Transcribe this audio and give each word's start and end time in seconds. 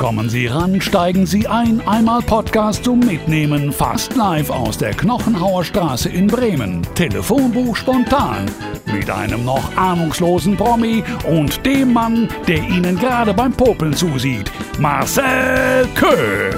Kommen 0.00 0.30
Sie 0.30 0.46
ran, 0.46 0.80
steigen 0.80 1.26
Sie 1.26 1.46
ein, 1.46 1.86
einmal 1.86 2.22
Podcast 2.22 2.84
zum 2.84 3.00
Mitnehmen, 3.00 3.70
fast 3.70 4.16
live 4.16 4.48
aus 4.48 4.78
der 4.78 4.94
Knochenhauer 4.94 5.62
Straße 5.62 6.08
in 6.08 6.26
Bremen. 6.26 6.80
Telefonbuch 6.94 7.76
spontan. 7.76 8.46
Mit 8.86 9.10
einem 9.10 9.44
noch 9.44 9.76
ahnungslosen 9.76 10.56
Promi 10.56 11.04
und 11.28 11.66
dem 11.66 11.92
Mann, 11.92 12.30
der 12.48 12.66
Ihnen 12.66 12.98
gerade 12.98 13.34
beim 13.34 13.52
Popeln 13.52 13.92
zusieht. 13.92 14.50
Marcel 14.78 15.86
Köck. 15.94 16.56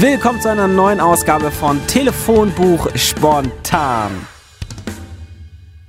Willkommen 0.00 0.40
zu 0.40 0.48
einer 0.48 0.68
neuen 0.68 1.00
Ausgabe 1.00 1.50
von 1.50 1.78
Telefonbuch 1.86 2.88
spontan. 2.94 4.35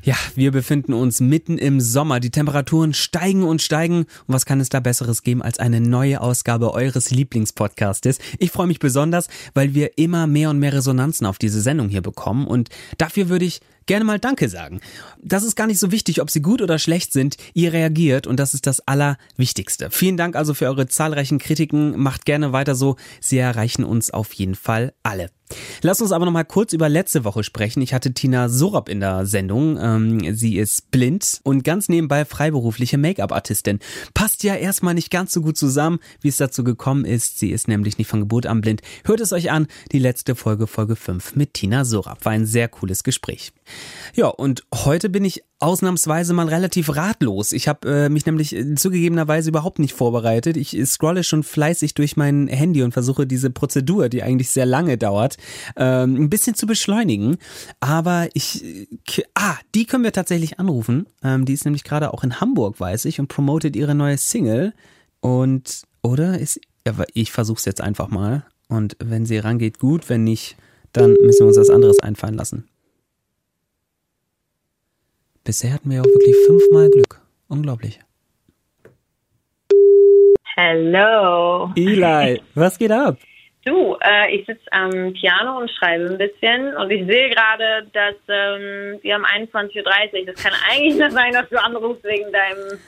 Ja, 0.07 0.15
wir 0.35 0.53
befinden 0.53 0.93
uns 0.93 1.19
mitten 1.19 1.57
im 1.57 1.81
Sommer. 1.81 2.21
Die 2.21 2.29
Temperaturen 2.29 2.93
steigen 2.93 3.43
und 3.43 3.61
steigen. 3.61 4.05
Und 4.05 4.07
was 4.27 4.45
kann 4.45 4.61
es 4.61 4.69
da 4.69 4.79
Besseres 4.79 5.21
geben 5.21 5.41
als 5.41 5.59
eine 5.59 5.81
neue 5.81 6.21
Ausgabe 6.21 6.73
eures 6.73 7.11
Lieblingspodcastes? 7.11 8.19
Ich 8.39 8.51
freue 8.51 8.67
mich 8.67 8.79
besonders, 8.79 9.27
weil 9.53 9.73
wir 9.73 9.97
immer 9.97 10.25
mehr 10.25 10.49
und 10.49 10.59
mehr 10.59 10.71
Resonanzen 10.71 11.27
auf 11.27 11.39
diese 11.39 11.59
Sendung 11.59 11.89
hier 11.89 12.01
bekommen. 12.01 12.47
Und 12.47 12.69
dafür 12.97 13.27
würde 13.27 13.43
ich 13.43 13.59
gerne 13.87 14.05
mal 14.05 14.19
Danke 14.19 14.49
sagen. 14.49 14.81
Das 15.21 15.43
ist 15.43 15.55
gar 15.55 15.67
nicht 15.67 15.79
so 15.79 15.91
wichtig, 15.91 16.21
ob 16.21 16.29
sie 16.29 16.41
gut 16.41 16.61
oder 16.61 16.77
schlecht 16.79 17.11
sind. 17.11 17.37
Ihr 17.53 17.73
reagiert 17.73 18.27
und 18.27 18.39
das 18.39 18.53
ist 18.53 18.67
das 18.67 18.87
Allerwichtigste. 18.87 19.89
Vielen 19.89 20.17
Dank 20.17 20.35
also 20.35 20.53
für 20.53 20.65
eure 20.65 20.87
zahlreichen 20.87 21.39
Kritiken. 21.39 21.97
Macht 21.97 22.25
gerne 22.25 22.53
weiter 22.53 22.75
so. 22.75 22.95
Sie 23.19 23.37
erreichen 23.37 23.83
uns 23.83 24.11
auf 24.11 24.33
jeden 24.33 24.55
Fall 24.55 24.93
alle. 25.03 25.31
Lass 25.81 26.01
uns 26.01 26.11
aber 26.11 26.25
noch 26.25 26.31
mal 26.31 26.43
kurz 26.43 26.73
über 26.73 26.89
letzte 26.89 27.23
Woche 27.23 27.43
sprechen. 27.43 27.81
Ich 27.81 27.93
hatte 27.93 28.13
Tina 28.13 28.49
Sorab 28.49 28.89
in 28.89 28.99
der 28.99 29.25
Sendung. 29.25 29.77
Ähm, 29.81 30.35
sie 30.35 30.57
ist 30.57 30.91
blind 30.91 31.39
und 31.43 31.63
ganz 31.63 31.87
nebenbei 31.87 32.25
freiberufliche 32.25 32.97
Make-up-Artistin. 32.97 33.79
Passt 34.13 34.43
ja 34.43 34.55
erstmal 34.55 34.93
nicht 34.93 35.09
ganz 35.09 35.31
so 35.31 35.41
gut 35.41 35.57
zusammen, 35.57 35.99
wie 36.21 36.27
es 36.27 36.37
dazu 36.37 36.63
gekommen 36.63 37.05
ist. 37.05 37.39
Sie 37.39 37.51
ist 37.51 37.67
nämlich 37.67 37.97
nicht 37.97 38.07
von 38.07 38.19
Geburt 38.19 38.45
an 38.45 38.61
blind. 38.61 38.81
Hört 39.05 39.21
es 39.21 39.31
euch 39.31 39.51
an. 39.51 39.67
Die 39.91 39.99
letzte 39.99 40.35
Folge, 40.35 40.67
Folge 40.67 40.95
5 40.95 41.35
mit 41.35 41.53
Tina 41.53 41.85
Sorab. 41.85 42.25
War 42.25 42.33
ein 42.33 42.45
sehr 42.45 42.67
cooles 42.67 43.03
Gespräch. 43.03 43.53
Ja, 44.13 44.27
und 44.27 44.63
heute 44.73 45.09
bin 45.09 45.25
ich 45.25 45.43
ausnahmsweise 45.59 46.33
mal 46.33 46.47
relativ 46.47 46.95
ratlos. 46.95 47.51
Ich 47.51 47.67
habe 47.67 47.89
äh, 47.89 48.09
mich 48.09 48.25
nämlich 48.25 48.55
zugegebenerweise 48.75 49.49
überhaupt 49.49 49.79
nicht 49.79 49.93
vorbereitet. 49.93 50.57
Ich 50.57 50.77
scrolle 50.85 51.23
schon 51.23 51.43
fleißig 51.43 51.93
durch 51.93 52.15
mein 52.15 52.47
Handy 52.47 52.83
und 52.83 52.91
versuche 52.91 53.25
diese 53.25 53.49
Prozedur, 53.49 54.09
die 54.09 54.23
eigentlich 54.23 54.49
sehr 54.49 54.65
lange 54.65 54.97
dauert, 54.97 55.37
ähm, 55.75 56.15
ein 56.15 56.29
bisschen 56.29 56.55
zu 56.55 56.67
beschleunigen. 56.67 57.37
Aber 57.79 58.29
ich, 58.33 58.63
äh, 58.63 58.87
ah, 59.35 59.55
die 59.73 59.85
können 59.85 60.03
wir 60.03 60.13
tatsächlich 60.13 60.59
anrufen. 60.59 61.07
Ähm, 61.23 61.45
die 61.45 61.53
ist 61.53 61.65
nämlich 61.65 61.83
gerade 61.83 62.13
auch 62.13 62.23
in 62.23 62.39
Hamburg, 62.39 62.79
weiß 62.79 63.05
ich, 63.05 63.19
und 63.19 63.27
promotet 63.27 63.75
ihre 63.75 63.95
neue 63.95 64.17
Single. 64.17 64.73
Und, 65.19 65.83
oder 66.01 66.39
ist, 66.39 66.59
ja, 66.85 66.93
ich 67.13 67.31
versuche 67.31 67.57
es 67.57 67.65
jetzt 67.65 67.81
einfach 67.81 68.09
mal. 68.09 68.45
Und 68.67 68.97
wenn 69.03 69.25
sie 69.25 69.37
rangeht, 69.37 69.79
gut. 69.79 70.09
Wenn 70.09 70.23
nicht, 70.23 70.57
dann 70.93 71.13
müssen 71.21 71.41
wir 71.41 71.47
uns 71.47 71.57
was 71.57 71.69
anderes 71.69 71.99
einfallen 71.99 72.35
lassen. 72.35 72.67
Bisher 75.47 75.71
hatten 75.71 75.89
wir 75.89 76.01
auch 76.01 76.05
wirklich 76.05 76.35
fünfmal 76.45 76.89
Glück. 76.89 77.21
Unglaublich. 77.47 78.01
Hello. 80.57 81.71
Eli, 81.73 82.41
was 82.53 82.77
geht 82.77 82.91
ab? 82.91 83.15
Du, 83.63 83.95
äh, 84.01 84.35
ich 84.35 84.45
sitze 84.45 84.69
am 84.71 85.13
Piano 85.13 85.59
und 85.59 85.71
schreibe 85.71 86.03
ein 86.03 86.17
bisschen 86.17 86.75
und 86.75 86.91
ich 86.91 87.07
sehe 87.07 87.29
gerade, 87.29 87.87
dass 87.93 88.15
ähm, 88.27 88.99
wir 89.01 89.13
haben 89.13 89.23
21.30 89.23 90.19
Uhr. 90.19 90.25
Das 90.25 90.43
kann 90.43 90.51
eigentlich 90.69 90.95
nicht 90.95 91.11
sein, 91.13 91.31
dass 91.31 91.47
du 91.47 91.63
anrufst 91.63 92.03
wegen 92.03 92.29
deinem 92.29 92.79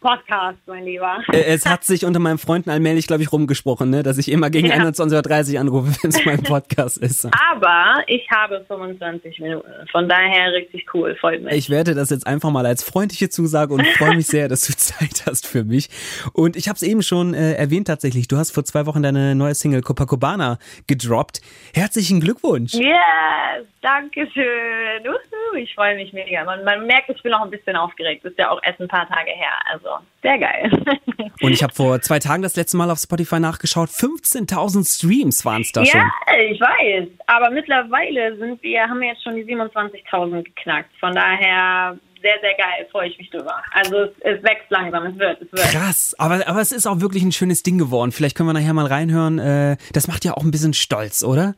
Podcast, 0.00 0.58
mein 0.66 0.84
Lieber. 0.84 1.18
Es 1.30 1.66
hat 1.66 1.84
sich 1.84 2.06
unter 2.06 2.20
meinen 2.20 2.38
Freunden 2.38 2.70
allmählich, 2.70 3.06
glaube 3.06 3.22
ich, 3.22 3.30
rumgesprochen, 3.30 3.90
ne? 3.90 4.02
dass 4.02 4.16
ich 4.16 4.30
immer 4.30 4.48
gegen 4.48 4.68
ja. 4.68 4.76
21.30 4.76 5.54
Uhr 5.54 5.60
anrufe, 5.60 5.92
wenn 6.02 6.08
es 6.08 6.24
mein 6.24 6.42
Podcast 6.42 6.96
ist. 6.96 7.26
Aber 7.26 8.02
ich 8.06 8.26
habe 8.30 8.64
25 8.66 9.40
Minuten. 9.40 9.68
Von 9.92 10.08
daher 10.08 10.52
richtig 10.54 10.86
cool, 10.94 11.14
freut 11.16 11.42
mich. 11.42 11.52
Ich 11.52 11.68
werde 11.68 11.94
das 11.94 12.08
jetzt 12.08 12.26
einfach 12.26 12.50
mal 12.50 12.64
als 12.64 12.82
freundliche 12.82 13.28
Zusage 13.28 13.74
und 13.74 13.86
freue 13.88 14.16
mich 14.16 14.26
sehr, 14.26 14.48
dass 14.48 14.66
du 14.66 14.72
Zeit 14.76 15.26
hast 15.26 15.46
für 15.46 15.64
mich. 15.64 15.90
Und 16.32 16.56
ich 16.56 16.68
habe 16.68 16.76
es 16.76 16.82
eben 16.82 17.02
schon 17.02 17.34
äh, 17.34 17.52
erwähnt 17.52 17.86
tatsächlich, 17.86 18.26
du 18.26 18.38
hast 18.38 18.52
vor 18.52 18.64
zwei 18.64 18.86
Wochen 18.86 19.02
deine 19.02 19.34
neue 19.34 19.54
Single 19.54 19.82
Copacabana 19.82 20.58
gedroppt. 20.86 21.42
Herzlichen 21.74 22.20
Glückwunsch. 22.20 22.72
Yes, 22.72 23.66
danke 23.82 24.26
schön. 24.32 25.06
Uhu, 25.06 25.56
ich 25.58 25.74
freue 25.74 25.96
mich 25.96 26.14
mega. 26.14 26.42
Man, 26.44 26.64
man 26.64 26.86
merkt, 26.86 27.10
ich 27.10 27.22
bin 27.22 27.32
noch 27.32 27.42
ein 27.42 27.50
bisschen 27.50 27.76
aufgeregt. 27.76 28.24
Ist 28.24 28.38
ja 28.38 28.50
auch 28.50 28.60
erst 28.62 28.80
ein 28.80 28.88
paar 28.88 29.06
Tage 29.06 29.30
her. 29.30 29.52
Also 29.70 29.89
sehr 30.22 30.38
geil. 30.38 30.70
Und 31.42 31.52
ich 31.52 31.62
habe 31.62 31.74
vor 31.74 32.00
zwei 32.00 32.18
Tagen 32.18 32.42
das 32.42 32.56
letzte 32.56 32.76
Mal 32.76 32.90
auf 32.90 32.98
Spotify 32.98 33.40
nachgeschaut. 33.40 33.88
15.000 33.88 34.96
Streams 34.96 35.44
waren 35.44 35.62
es 35.62 35.72
da 35.72 35.84
schon. 35.84 36.00
Ja, 36.00 36.10
ich 36.38 36.60
weiß. 36.60 37.08
Aber 37.26 37.50
mittlerweile 37.50 38.36
sind 38.36 38.62
wir, 38.62 38.82
haben 38.82 39.00
wir 39.00 39.08
jetzt 39.08 39.22
schon 39.22 39.36
die 39.36 39.44
27.000 39.44 40.42
geknackt. 40.42 40.90
Von 41.00 41.14
daher 41.14 41.96
sehr, 42.22 42.38
sehr 42.42 42.54
geil, 42.54 42.86
freue 42.90 43.08
ich 43.08 43.18
mich 43.18 43.30
drüber. 43.30 43.62
Also 43.72 43.96
es, 43.96 44.10
es, 44.20 44.42
wächst 44.42 44.70
langsam, 44.70 45.06
es 45.06 45.18
wird, 45.18 45.40
es 45.40 45.52
wird. 45.52 45.70
Krass, 45.70 46.14
aber, 46.18 46.46
aber 46.46 46.60
es 46.60 46.72
ist 46.72 46.86
auch 46.86 47.00
wirklich 47.00 47.22
ein 47.22 47.32
schönes 47.32 47.62
Ding 47.62 47.78
geworden. 47.78 48.12
Vielleicht 48.12 48.36
können 48.36 48.48
wir 48.48 48.52
nachher 48.52 48.74
mal 48.74 48.86
reinhören. 48.86 49.38
Äh, 49.38 49.76
das 49.92 50.06
macht 50.06 50.24
ja 50.24 50.34
auch 50.34 50.42
ein 50.42 50.50
bisschen 50.50 50.74
stolz, 50.74 51.24
oder? 51.24 51.54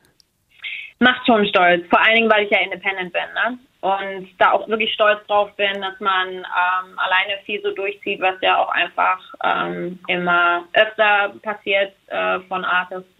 Macht 1.03 1.27
schon 1.27 1.47
stolz, 1.47 1.87
vor 1.89 2.01
allen 2.01 2.17
Dingen, 2.17 2.31
weil 2.31 2.45
ich 2.45 2.51
ja 2.51 2.61
independent 2.61 3.13
bin. 3.13 3.23
Ne? 3.35 3.59
und 3.83 4.29
da 4.39 4.53
auch 4.53 4.69
wirklich 4.69 4.93
stolz 4.95 5.27
drauf 5.27 5.51
bin, 5.57 5.81
dass 5.81 5.99
man 5.99 6.29
ähm, 6.29 6.99
alleine 6.99 7.43
viel 7.45 7.61
so 7.63 7.73
durchzieht, 7.73 8.21
was 8.21 8.37
ja 8.41 8.57
auch 8.57 8.69
einfach 8.69 9.19
ähm, 9.43 9.99
immer 10.07 10.65
öfter 10.73 11.35
passiert 11.43 11.93
äh, 12.07 12.39
von 12.49 12.65
Artists 12.65 13.11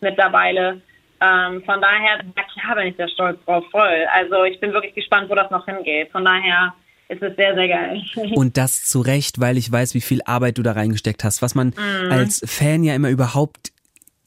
mittlerweile. 0.00 0.82
Ähm, 1.22 1.62
von 1.64 1.80
daher, 1.80 2.20
ja 2.36 2.42
klar 2.52 2.76
bin 2.76 2.88
ich 2.88 2.96
sehr 2.96 3.08
stolz 3.08 3.42
drauf, 3.46 3.64
voll. 3.70 4.06
Also 4.14 4.44
ich 4.44 4.60
bin 4.60 4.74
wirklich 4.74 4.94
gespannt, 4.94 5.30
wo 5.30 5.34
das 5.34 5.50
noch 5.50 5.64
hingeht. 5.64 6.10
Von 6.12 6.26
daher 6.26 6.74
ist 7.08 7.22
es 7.22 7.34
sehr, 7.36 7.54
sehr 7.54 7.68
geil. 7.68 8.02
Und 8.34 8.58
das 8.58 8.84
zu 8.84 9.00
Recht, 9.00 9.40
weil 9.40 9.56
ich 9.56 9.72
weiß, 9.72 9.94
wie 9.94 10.02
viel 10.02 10.20
Arbeit 10.26 10.58
du 10.58 10.62
da 10.62 10.72
reingesteckt 10.72 11.24
hast, 11.24 11.40
was 11.40 11.54
man 11.54 11.68
mm. 11.68 12.12
als 12.12 12.42
Fan 12.46 12.84
ja 12.84 12.94
immer 12.94 13.08
überhaupt 13.08 13.72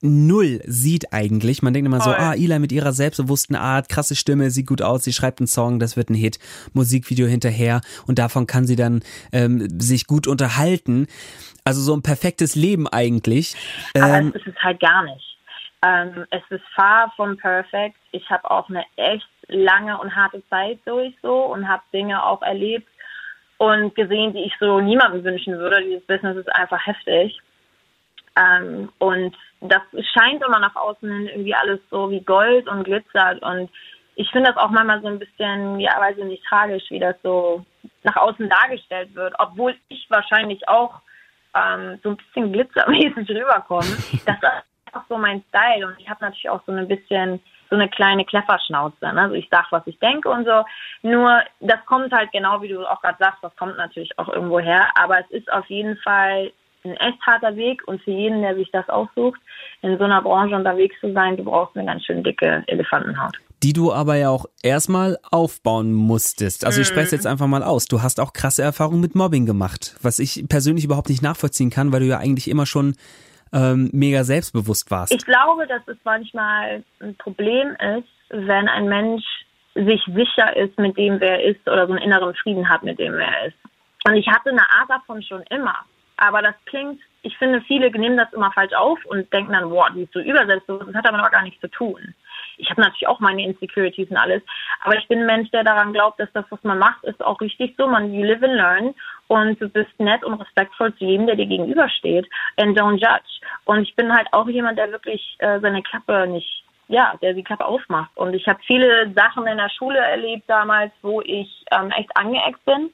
null 0.04 0.60
sieht 0.66 1.14
eigentlich. 1.14 1.64
Man 1.64 1.74
denkt 1.74 1.88
immer 1.88 2.02
so, 2.02 2.12
ah, 2.12 2.34
Eli 2.34 2.60
mit 2.60 2.72
ihrer 2.72 2.92
selbstbewussten 2.92 3.56
Art, 3.56 3.90
krasse 3.90 4.16
Stimme, 4.16 4.52
sieht 4.52 4.68
gut 4.68 4.82
aus, 4.82 5.04
sie 5.04 5.14
schreibt 5.14 5.40
einen 5.40 5.48
Song, 5.48 5.80
das 5.80 5.96
wird 5.98 6.10
ein 6.10 6.16
Hit, 6.16 6.40
Musikvideo 6.74 7.26
hinterher 7.26 7.82
und 8.06 8.20
davon 8.20 8.46
kann 8.46 8.68
sie 8.68 8.76
dann 8.76 9.02
ähm, 9.32 9.68
sich 9.80 10.06
gut 10.06 10.28
unterhalten. 10.28 11.08
Also 11.64 11.82
so 11.82 11.96
ein 11.96 12.04
perfektes 12.04 12.56
Leben 12.56 12.88
eigentlich. 12.88 13.56
Aber 13.96 14.18
ähm, 14.18 14.34
es 14.36 14.46
ist 14.46 14.62
halt 14.62 14.82
gar 14.82 15.04
nicht. 15.04 15.38
Ähm, 15.82 16.26
es 16.30 16.42
ist 16.50 16.64
far 16.76 17.12
from 17.16 17.38
perfect. 17.38 17.96
Ich 18.12 18.30
habe 18.30 18.50
auch 18.52 18.70
eine 18.70 18.84
echt 18.98 19.28
lange 19.48 19.98
und 20.00 20.14
harte 20.14 20.44
Zeit 20.50 20.80
durch 20.86 21.14
so 21.22 21.46
und 21.46 21.68
habe 21.68 21.84
Dinge 21.94 22.24
auch 22.24 22.42
erlebt 22.42 22.88
und 23.58 23.96
gesehen, 23.96 24.34
die 24.34 24.44
ich 24.44 24.54
so 24.60 24.82
niemandem 24.82 25.24
wünschen 25.24 25.58
würde. 25.58 25.84
Dieses 25.84 26.06
Business 26.06 26.38
ist 26.38 26.54
einfach 26.54 26.86
heftig. 26.86 27.40
Ähm, 28.36 28.90
und 29.00 29.36
das 29.64 29.82
scheint 30.14 30.44
immer 30.44 30.60
nach 30.60 30.76
außen 30.76 31.10
hin 31.10 31.28
irgendwie 31.28 31.56
alles 31.56 31.80
so 31.90 32.10
wie 32.12 32.22
Gold 32.22 32.68
und 32.68 32.84
glitzert. 32.84 33.42
Und 33.42 33.70
ich 34.16 34.30
finde 34.32 34.52
das 34.52 34.58
auch 34.58 34.70
manchmal 34.70 35.02
so 35.02 35.08
ein 35.08 35.20
bisschen, 35.20 35.80
ja, 35.80 36.00
weiß 36.00 36.18
ich 36.18 36.26
nicht, 36.26 36.46
tragisch, 36.46 36.84
wie 36.90 37.00
das 37.00 37.16
so 37.24 37.64
nach 38.04 38.16
außen 38.18 38.50
dargestellt 38.50 39.16
wird. 39.16 39.34
Obwohl 39.40 39.76
ich 39.88 40.06
wahrscheinlich 40.10 40.68
auch 40.68 40.96
ähm, 41.56 42.00
so 42.04 42.10
ein 42.10 42.18
bisschen 42.18 42.52
glitzermäßig 42.52 43.30
rüberkomme. 43.30 43.98
Das 44.26 44.38
ist 44.38 44.96
auch 44.96 45.04
so 45.08 45.18
mein 45.18 45.44
Style. 45.50 45.88
Und 45.88 46.00
ich 46.00 46.10
habe 46.10 46.24
natürlich 46.24 46.50
auch 46.50 46.62
so 46.66 46.72
ein 46.72 46.88
bisschen 46.88 47.42
so 47.70 47.76
eine 47.76 47.90
kleine 47.90 48.26
Klefferschnauze. 48.26 49.14
Ne? 49.14 49.22
Also 49.22 49.36
ich 49.36 49.48
sage, 49.50 49.68
was 49.72 49.88
ich 49.88 49.98
denke 50.00 50.30
und 50.30 50.46
so. 50.46 50.64
Nur 51.02 51.42
das 51.62 51.84
kommt 51.86 52.12
halt 52.12 52.32
genau, 52.32 52.62
wie 52.62 52.68
du 52.68 52.86
auch 52.86 53.02
gerade 53.02 53.18
sagst, 53.20 53.44
das 53.44 53.56
kommt 53.56 53.78
natürlich 53.78 54.18
auch 54.20 54.30
irgendwo 54.30 54.60
her. 54.60 54.90
Aber 54.96 55.20
es 55.20 55.30
ist 55.32 55.52
auf 55.52 55.68
jeden 55.68 55.98
Fall 55.98 56.52
ein 56.84 56.96
echt 56.98 57.22
harter 57.22 57.56
Weg 57.56 57.88
und 57.88 58.02
für 58.02 58.12
jeden, 58.12 58.42
der 58.42 58.56
sich 58.56 58.70
das 58.72 58.88
aussucht, 58.90 59.40
in 59.82 59.98
so 59.98 60.04
einer 60.04 60.22
Branche 60.22 60.56
unterwegs 60.56 60.96
zu 61.00 61.12
sein, 61.14 61.38
du 61.38 61.44
brauchst 61.44 61.76
eine 61.76 61.86
ganz 61.86 62.06
schön 62.06 62.24
dicke 62.24 62.64
Elefantenhaut. 62.68 63.38
Die 63.64 63.74
du 63.74 63.94
aber 63.94 64.16
ja 64.16 64.30
auch 64.30 64.46
erstmal 64.62 65.18
aufbauen 65.32 65.94
musstest. 65.94 66.66
Also 66.66 66.82
ich 66.82 66.88
spreche 66.88 67.06
es 67.06 67.12
jetzt 67.12 67.28
einfach 67.28 67.48
mal 67.48 67.64
aus. 67.64 67.86
Du 67.86 68.02
hast 68.02 68.20
auch 68.20 68.34
krasse 68.34 68.62
Erfahrungen 68.62 69.00
mit 69.00 69.16
Mobbing 69.16 69.46
gemacht, 69.46 69.96
was 70.02 70.20
ich 70.20 70.46
persönlich 70.50 70.84
überhaupt 70.84 71.10
nicht 71.10 71.22
nachvollziehen 71.22 71.70
kann, 71.70 71.94
weil 71.94 72.02
du 72.02 72.08
ja 72.08 72.18
eigentlich 72.18 72.50
immer 72.50 72.66
schon 72.66 72.96
ähm, 73.54 73.90
mega 73.94 74.24
selbstbewusst 74.24 74.92
warst. 74.92 75.14
Ich 75.14 75.26
glaube, 75.26 75.68
dass 75.68 75.82
es 75.88 75.98
manchmal 76.04 76.84
ein 77.00 77.16
Problem 77.16 77.76
ist, 77.98 78.08
wenn 78.30 78.68
ein 78.68 78.90
Mensch 78.90 79.24
sich 79.76 80.02
sicher 80.06 80.56
ist 80.56 80.78
mit 80.78 80.98
dem, 80.98 81.20
wer 81.20 81.40
er 81.40 81.52
ist 81.52 81.68
oder 81.68 81.88
so 81.88 81.94
einen 81.94 82.04
inneren 82.04 82.34
Frieden 82.36 82.68
hat 82.68 82.84
mit 82.84 83.00
dem, 83.00 83.14
wer 83.14 83.28
er 83.28 83.48
ist. 83.48 83.58
Und 84.06 84.16
ich 84.16 84.28
hatte 84.28 84.50
eine 84.50 84.62
Art 84.62 84.90
davon 84.90 85.22
schon 85.24 85.42
immer. 85.50 85.76
Aber 86.24 86.42
das 86.42 86.56
klingt, 86.66 87.02
ich 87.22 87.38
finde, 87.38 87.60
viele 87.62 87.92
nehmen 87.92 88.16
das 88.16 88.32
immer 88.32 88.50
falsch 88.54 88.74
auf 88.74 88.98
und 89.06 89.32
denken 89.34 89.52
dann, 89.52 89.70
wow, 89.70 89.90
die 89.94 90.04
ist 90.04 90.14
so 90.14 90.22
übersetzt. 90.22 90.64
Das 90.70 90.96
hat 90.96 91.08
aber 91.08 91.18
noch 91.18 91.32
gar 91.32 91.42
nichts 91.42 91.60
zu 91.60 91.68
tun. 91.70 92.16
ich 92.58 92.70
habe 92.70 92.80
natürlich 92.80 93.10
auch 93.10 93.20
meine 93.20 93.44
Insecurities 93.44 94.10
und 94.10 94.16
alles, 94.16 94.42
aber 94.86 94.98
ich 94.98 95.06
bin 95.10 95.20
ein 95.20 95.26
Mensch, 95.26 95.52
der 95.52 95.66
daran 95.66 95.92
glaubt, 95.92 96.22
dass 96.22 96.32
das, 96.32 96.46
was 96.50 96.64
man 96.64 96.80
macht, 96.80 97.04
ist 97.04 97.22
auch 97.22 97.42
richtig 97.42 97.76
so. 97.78 97.88
Man, 97.88 98.14
you 98.14 98.24
live 98.24 98.42
and 98.42 98.54
learn 98.54 98.96
und 99.28 99.60
du 99.60 99.68
bist 99.68 100.00
nett 100.00 100.24
und 100.24 100.36
respektvoll 100.36 100.96
zu 100.96 101.04
jedem, 101.04 101.28
der 101.28 101.36
dir 101.36 101.46
gegenübersteht 101.46 102.26
and 102.56 102.80
don't 102.80 103.00
judge. 103.00 103.42
Und 103.66 103.82
ich 103.82 103.94
bin 103.98 104.14
halt 104.14 104.28
auch 104.32 104.48
jemand, 104.48 104.78
der 104.78 104.92
wirklich 104.92 105.36
äh, 105.40 105.60
seine 105.60 105.84
Klappe 105.84 106.26
nicht 106.28 106.64
ja, 106.88 107.16
der 107.22 107.34
die 107.34 107.44
Klappe 107.44 107.66
aufmacht. 107.66 108.12
Und 108.16 108.34
ich 108.34 108.48
habe 108.48 108.60
viele 108.66 109.12
Sachen 109.14 109.48
in 109.48 109.58
der 109.58 109.70
Schule 109.70 110.00
erlebt 110.00 110.44
damals, 110.48 110.92
wo 111.02 111.22
ich 111.22 111.66
ähm, 111.72 111.92
echt 111.92 112.16
angeeckt 112.16 112.64
bin 112.66 112.94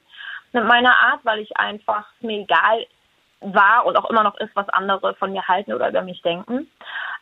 mit 0.52 0.64
meiner 0.64 0.96
Art, 0.98 1.20
weil 1.24 1.40
ich 1.40 1.56
einfach 1.56 2.06
mir 2.20 2.40
egal 2.40 2.86
war 3.40 3.86
und 3.86 3.96
auch 3.96 4.08
immer 4.10 4.22
noch 4.22 4.38
ist, 4.38 4.54
was 4.54 4.68
andere 4.70 5.14
von 5.14 5.32
mir 5.32 5.46
halten 5.48 5.72
oder 5.72 5.88
über 5.88 6.02
mich 6.02 6.20
denken. 6.22 6.70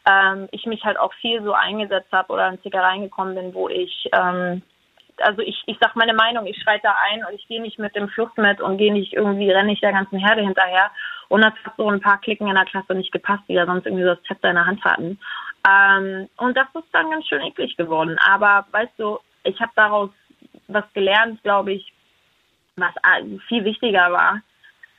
Ähm, 0.07 0.49
ich 0.51 0.67
mich 0.67 0.85
halt 0.85 0.99
auch 0.99 1.13
viel 1.15 1.43
so 1.43 1.53
eingesetzt 1.53 2.13
habe 2.13 2.33
oder 2.33 2.49
in 2.49 2.61
Zickereien 2.63 3.03
gekommen 3.03 3.35
bin, 3.35 3.55
wo 3.55 3.69
ich, 3.69 4.09
ähm, 4.13 4.63
also 5.19 5.43
ich, 5.43 5.63
ich 5.67 5.77
sag 5.81 5.97
meine 5.97 6.15
Meinung, 6.15 6.47
ich 6.47 6.61
schreite 6.61 6.85
da 6.85 6.97
ein 7.11 7.25
und 7.25 7.35
ich 7.35 7.47
gehe 7.47 7.63
nicht 7.63 7.79
mit 7.79 7.95
dem 7.95 8.09
Fluss 8.09 8.31
mit 8.37 8.61
und 8.61 8.79
gehe 8.79 8.93
nicht 8.93 9.13
irgendwie, 9.13 9.51
renne 9.51 9.69
nicht 9.69 9.83
der 9.83 9.93
ganzen 9.93 10.19
Herde 10.19 10.43
hinterher. 10.43 10.91
Und 11.29 11.45
das 11.45 11.53
hat 11.65 11.75
so 11.77 11.89
ein 11.89 12.01
paar 12.01 12.21
Klicken 12.21 12.49
in 12.49 12.55
der 12.55 12.65
Klasse 12.65 12.95
nicht 12.95 13.13
gepasst, 13.13 13.45
die 13.49 13.55
da 13.55 13.67
sonst 13.67 13.87
irgendwie 13.87 14.05
so 14.05 14.15
das 14.15 14.23
Zepter 14.25 14.51
in 14.51 14.57
der 14.57 14.67
Hand 14.67 14.85
hatten. 14.85 15.19
Ähm, 15.69 16.29
und 16.37 16.57
das 16.57 16.67
ist 16.75 16.89
dann 16.93 17.11
ganz 17.11 17.27
schön 17.27 17.43
eklig 17.43 17.77
geworden. 17.77 18.19
Aber 18.27 18.67
weißt 18.71 18.95
du, 18.97 19.19
ich 19.45 19.61
habe 19.61 19.73
daraus 19.77 20.11
was 20.69 20.85
gelernt, 20.95 21.43
glaube 21.43 21.73
ich, 21.73 21.93
was 22.77 22.95
viel 23.49 23.65
wichtiger 23.65 24.13
war. 24.13 24.41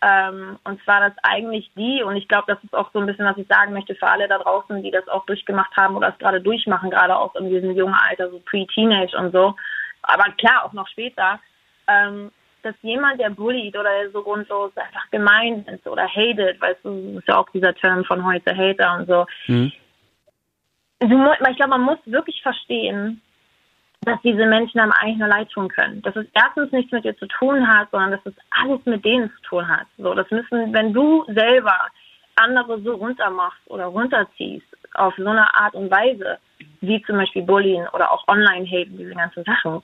Ähm, 0.01 0.57
und 0.63 0.81
zwar, 0.83 1.01
dass 1.01 1.13
eigentlich 1.23 1.69
die, 1.75 2.01
und 2.03 2.15
ich 2.15 2.27
glaube, 2.27 2.45
das 2.47 2.63
ist 2.63 2.73
auch 2.73 2.89
so 2.93 2.99
ein 2.99 3.05
bisschen, 3.05 3.25
was 3.25 3.37
ich 3.37 3.47
sagen 3.47 3.73
möchte 3.73 3.95
für 3.95 4.07
alle 4.07 4.27
da 4.27 4.37
draußen, 4.37 4.81
die 4.81 4.91
das 4.91 5.07
auch 5.09 5.25
durchgemacht 5.25 5.75
haben 5.75 5.97
oder 5.97 6.09
es 6.09 6.17
gerade 6.19 6.39
durchmachen, 6.39 6.89
gerade 6.89 7.17
auch 7.17 7.35
in 7.35 7.49
diesem 7.49 7.75
jungen 7.75 7.95
Alter, 7.95 8.29
so 8.29 8.39
pre-Teenage 8.39 9.17
und 9.17 9.33
so, 9.33 9.55
aber 10.03 10.31
klar, 10.37 10.65
auch 10.65 10.73
noch 10.73 10.87
später, 10.87 11.39
ähm, 11.87 12.31
dass 12.61 12.75
jemand, 12.81 13.19
der 13.19 13.29
bullied 13.29 13.77
oder 13.77 13.89
der 13.89 14.11
so 14.11 14.21
grundlos 14.21 14.75
einfach 14.75 15.09
gemein 15.11 15.65
ist 15.65 15.87
oder 15.87 16.07
hated, 16.07 16.59
weißt 16.59 16.79
du, 16.83 17.19
ist 17.19 17.27
ja 17.27 17.37
auch 17.37 17.49
dieser 17.49 17.73
Term 17.75 18.03
von 18.03 18.25
heute, 18.25 18.55
Hater 18.55 18.97
und 18.97 19.07
so. 19.07 19.25
Mhm. 19.47 19.71
Du, 20.99 21.31
ich 21.49 21.55
glaube, 21.55 21.69
man 21.69 21.81
muss 21.81 21.99
wirklich 22.05 22.41
verstehen, 22.41 23.21
dass 24.05 24.21
diese 24.21 24.45
Menschen 24.45 24.79
einem 24.79 24.93
eigentlich 24.93 25.17
nur 25.17 25.27
leid 25.27 25.49
tun 25.51 25.67
können. 25.67 26.01
Dass 26.01 26.15
es 26.15 26.25
erstens 26.33 26.71
nichts 26.71 26.91
mit 26.91 27.03
dir 27.03 27.17
zu 27.17 27.27
tun 27.27 27.67
hat, 27.67 27.89
sondern 27.91 28.11
dass 28.11 28.25
es 28.25 28.33
alles 28.51 28.79
mit 28.85 29.03
denen 29.03 29.29
zu 29.31 29.41
tun 29.41 29.67
hat. 29.67 29.87
So, 29.97 30.13
das 30.13 30.29
müssen, 30.31 30.73
wenn 30.73 30.93
du 30.93 31.25
selber 31.27 31.87
andere 32.35 32.81
so 32.81 32.95
runtermachst 32.95 33.59
oder 33.67 33.85
runterziehst 33.85 34.65
auf 34.93 35.13
so 35.17 35.27
eine 35.27 35.53
Art 35.53 35.73
und 35.75 35.91
Weise, 35.91 36.37
wie 36.81 37.01
zum 37.03 37.17
Beispiel 37.17 37.43
Bullying 37.43 37.85
oder 37.93 38.11
auch 38.11 38.25
Online-Hate, 38.27 38.89
diese 38.91 39.13
ganzen 39.13 39.43
Sachen, 39.43 39.83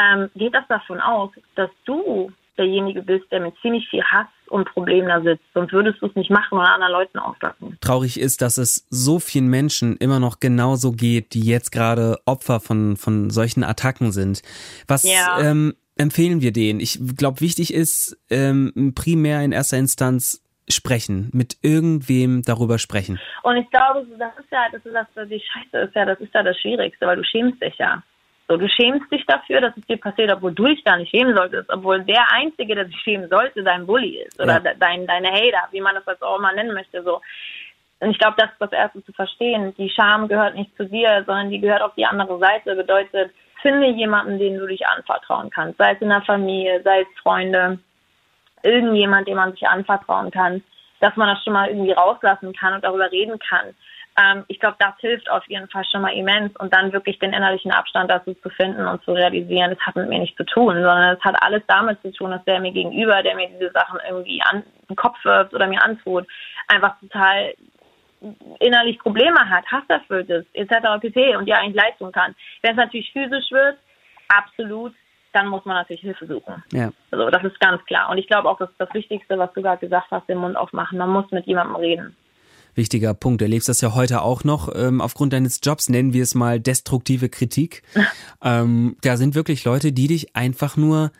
ähm, 0.00 0.30
geht 0.36 0.54
das 0.54 0.66
davon 0.68 1.00
aus, 1.00 1.30
dass 1.56 1.70
du 1.84 2.30
derjenige 2.56 3.02
bist, 3.02 3.30
der 3.32 3.40
mit 3.40 3.54
ziemlich 3.60 3.88
viel 3.88 4.02
Hass 4.04 4.26
und 4.50 4.68
Problemen 4.68 5.08
da 5.08 5.20
sitzt. 5.20 5.44
Sonst 5.54 5.72
würdest 5.72 6.00
du 6.00 6.06
es 6.06 6.14
nicht 6.14 6.30
machen 6.30 6.58
oder 6.58 6.72
anderen 6.72 6.92
Leuten 6.92 7.18
auslassen. 7.18 7.78
Traurig 7.80 8.18
ist, 8.18 8.42
dass 8.42 8.58
es 8.58 8.86
so 8.90 9.18
vielen 9.18 9.48
Menschen 9.48 9.96
immer 9.96 10.20
noch 10.20 10.40
genauso 10.40 10.92
geht, 10.92 11.34
die 11.34 11.44
jetzt 11.44 11.70
gerade 11.70 12.18
Opfer 12.26 12.60
von, 12.60 12.96
von 12.96 13.30
solchen 13.30 13.64
Attacken 13.64 14.12
sind. 14.12 14.42
Was 14.86 15.04
ja. 15.04 15.40
ähm, 15.40 15.74
empfehlen 15.96 16.40
wir 16.40 16.52
denen? 16.52 16.80
Ich 16.80 16.98
glaube, 17.16 17.40
wichtig 17.40 17.74
ist 17.74 18.18
ähm, 18.30 18.92
primär 18.94 19.42
in 19.42 19.52
erster 19.52 19.78
Instanz 19.78 20.42
sprechen, 20.68 21.30
mit 21.32 21.56
irgendwem 21.62 22.42
darüber 22.42 22.78
sprechen. 22.78 23.18
Und 23.42 23.56
ich 23.56 23.68
glaube, 23.70 24.06
das 24.18 24.32
ist 24.38 24.50
ja, 24.50 24.66
das 24.70 24.84
ist 24.84 24.94
das, 24.94 25.28
die 25.28 25.40
Scheiße 25.40 25.84
ist 25.84 25.94
ja, 25.94 26.04
das 26.04 26.20
ist 26.20 26.34
ja 26.34 26.42
das 26.42 26.58
Schwierigste, 26.58 27.06
weil 27.06 27.16
du 27.16 27.24
schämst 27.24 27.60
dich 27.62 27.74
ja. 27.78 28.02
So, 28.48 28.56
du 28.56 28.66
schämst 28.66 29.12
dich 29.12 29.26
dafür, 29.26 29.60
dass 29.60 29.76
es 29.76 29.86
dir 29.86 29.98
passiert, 29.98 30.32
obwohl 30.32 30.54
du 30.54 30.64
dich 30.64 30.82
gar 30.82 30.96
nicht 30.96 31.10
schämen 31.10 31.36
solltest, 31.36 31.68
obwohl 31.70 32.02
der 32.02 32.32
Einzige, 32.32 32.74
der 32.74 32.86
sich 32.86 32.98
schämen 33.00 33.28
sollte, 33.28 33.62
dein 33.62 33.86
Bully 33.86 34.22
ist 34.22 34.40
oder 34.40 34.62
ja. 34.64 34.74
dein, 34.74 35.06
deine 35.06 35.30
Hater, 35.30 35.68
wie 35.70 35.82
man 35.82 35.94
das 35.94 36.04
jetzt 36.06 36.22
auch 36.22 36.38
immer 36.38 36.52
nennen 36.54 36.72
möchte. 36.72 37.02
So. 37.02 37.20
Und 38.00 38.10
ich 38.10 38.18
glaube, 38.18 38.36
das 38.38 38.50
ist 38.50 38.60
das 38.60 38.72
Erste 38.72 39.04
zu 39.04 39.12
verstehen. 39.12 39.74
Die 39.76 39.90
Scham 39.90 40.28
gehört 40.28 40.54
nicht 40.54 40.74
zu 40.78 40.86
dir, 40.86 41.24
sondern 41.26 41.50
die 41.50 41.60
gehört 41.60 41.82
auf 41.82 41.94
die 41.94 42.06
andere 42.06 42.38
Seite. 42.38 42.74
Bedeutet, 42.74 43.32
finde 43.60 43.88
jemanden, 43.88 44.38
den 44.38 44.56
du 44.56 44.66
dich 44.66 44.86
anvertrauen 44.86 45.50
kannst. 45.50 45.76
Sei 45.76 45.92
es 45.92 46.00
in 46.00 46.08
der 46.08 46.22
Familie, 46.22 46.80
sei 46.82 47.02
es 47.02 47.22
Freunde, 47.22 47.78
irgendjemand, 48.62 49.28
dem 49.28 49.36
man 49.36 49.52
sich 49.52 49.68
anvertrauen 49.68 50.30
kann, 50.30 50.62
dass 51.00 51.14
man 51.16 51.28
das 51.28 51.42
schon 51.44 51.52
mal 51.52 51.68
irgendwie 51.68 51.92
rauslassen 51.92 52.52
kann 52.54 52.74
und 52.74 52.84
darüber 52.84 53.10
reden 53.10 53.38
kann. 53.38 53.74
Ähm, 54.18 54.44
ich 54.48 54.58
glaube, 54.58 54.76
das 54.80 54.94
hilft 54.98 55.30
auf 55.30 55.44
jeden 55.48 55.68
Fall 55.68 55.84
schon 55.84 56.02
mal 56.02 56.12
immens 56.12 56.54
und 56.56 56.74
dann 56.74 56.92
wirklich 56.92 57.18
den 57.20 57.32
innerlichen 57.32 57.70
Abstand 57.70 58.10
dazu 58.10 58.34
zu 58.34 58.50
finden 58.50 58.86
und 58.86 59.02
zu 59.04 59.12
realisieren, 59.12 59.70
das 59.70 59.86
hat 59.86 59.94
mit 59.94 60.08
mir 60.08 60.18
nichts 60.18 60.36
zu 60.36 60.44
tun, 60.44 60.74
sondern 60.74 61.16
es 61.16 61.24
hat 61.24 61.40
alles 61.40 61.62
damit 61.68 62.02
zu 62.02 62.10
tun, 62.10 62.32
dass 62.32 62.44
der 62.44 62.58
mir 62.58 62.72
gegenüber, 62.72 63.22
der 63.22 63.36
mir 63.36 63.48
diese 63.48 63.70
Sachen 63.70 64.00
irgendwie 64.08 64.42
an 64.42 64.64
den 64.88 64.96
Kopf 64.96 65.24
wirft 65.24 65.54
oder 65.54 65.68
mir 65.68 65.82
antut, 65.82 66.26
einfach 66.66 66.98
total 67.00 67.54
innerlich 68.58 68.98
Probleme 68.98 69.48
hat, 69.48 69.64
hasserfüllt 69.70 70.28
ist, 70.28 70.48
etc. 70.52 71.00
pp. 71.00 71.36
und 71.36 71.46
dir 71.46 71.56
eigentlich 71.56 71.80
leisten 71.80 72.10
kann. 72.10 72.34
Wenn 72.62 72.72
es 72.72 72.76
natürlich 72.76 73.12
physisch 73.12 73.52
wird, 73.52 73.78
absolut, 74.26 74.92
dann 75.32 75.46
muss 75.46 75.64
man 75.64 75.76
natürlich 75.76 76.00
Hilfe 76.00 76.26
suchen. 76.26 76.64
Ja. 76.72 76.90
Also 77.12 77.30
das 77.30 77.44
ist 77.44 77.60
ganz 77.60 77.84
klar. 77.84 78.10
Und 78.10 78.18
ich 78.18 78.26
glaube 78.26 78.48
auch, 78.48 78.58
das 78.58 78.70
ist 78.70 78.80
das 78.80 78.92
Wichtigste, 78.92 79.38
was 79.38 79.52
du 79.52 79.62
gerade 79.62 79.78
gesagt 79.78 80.08
hast, 80.10 80.28
den 80.28 80.38
Mund 80.38 80.56
aufmachen. 80.56 80.98
Man 80.98 81.10
muss 81.10 81.30
mit 81.30 81.46
jemandem 81.46 81.76
reden 81.76 82.16
wichtiger 82.78 83.12
Punkt. 83.12 83.42
Du 83.42 83.44
erlebst 83.44 83.68
das 83.68 83.82
ja 83.82 83.94
heute 83.94 84.22
auch 84.22 84.42
noch. 84.44 84.74
Ähm, 84.74 85.02
aufgrund 85.02 85.34
deines 85.34 85.60
Jobs 85.62 85.90
nennen 85.90 86.14
wir 86.14 86.22
es 86.22 86.34
mal 86.34 86.58
destruktive 86.58 87.28
Kritik. 87.28 87.82
ähm, 88.42 88.96
da 89.02 89.18
sind 89.18 89.34
wirklich 89.34 89.66
Leute, 89.66 89.92
die 89.92 90.06
dich 90.06 90.34
einfach 90.34 90.78
nur 90.78 91.10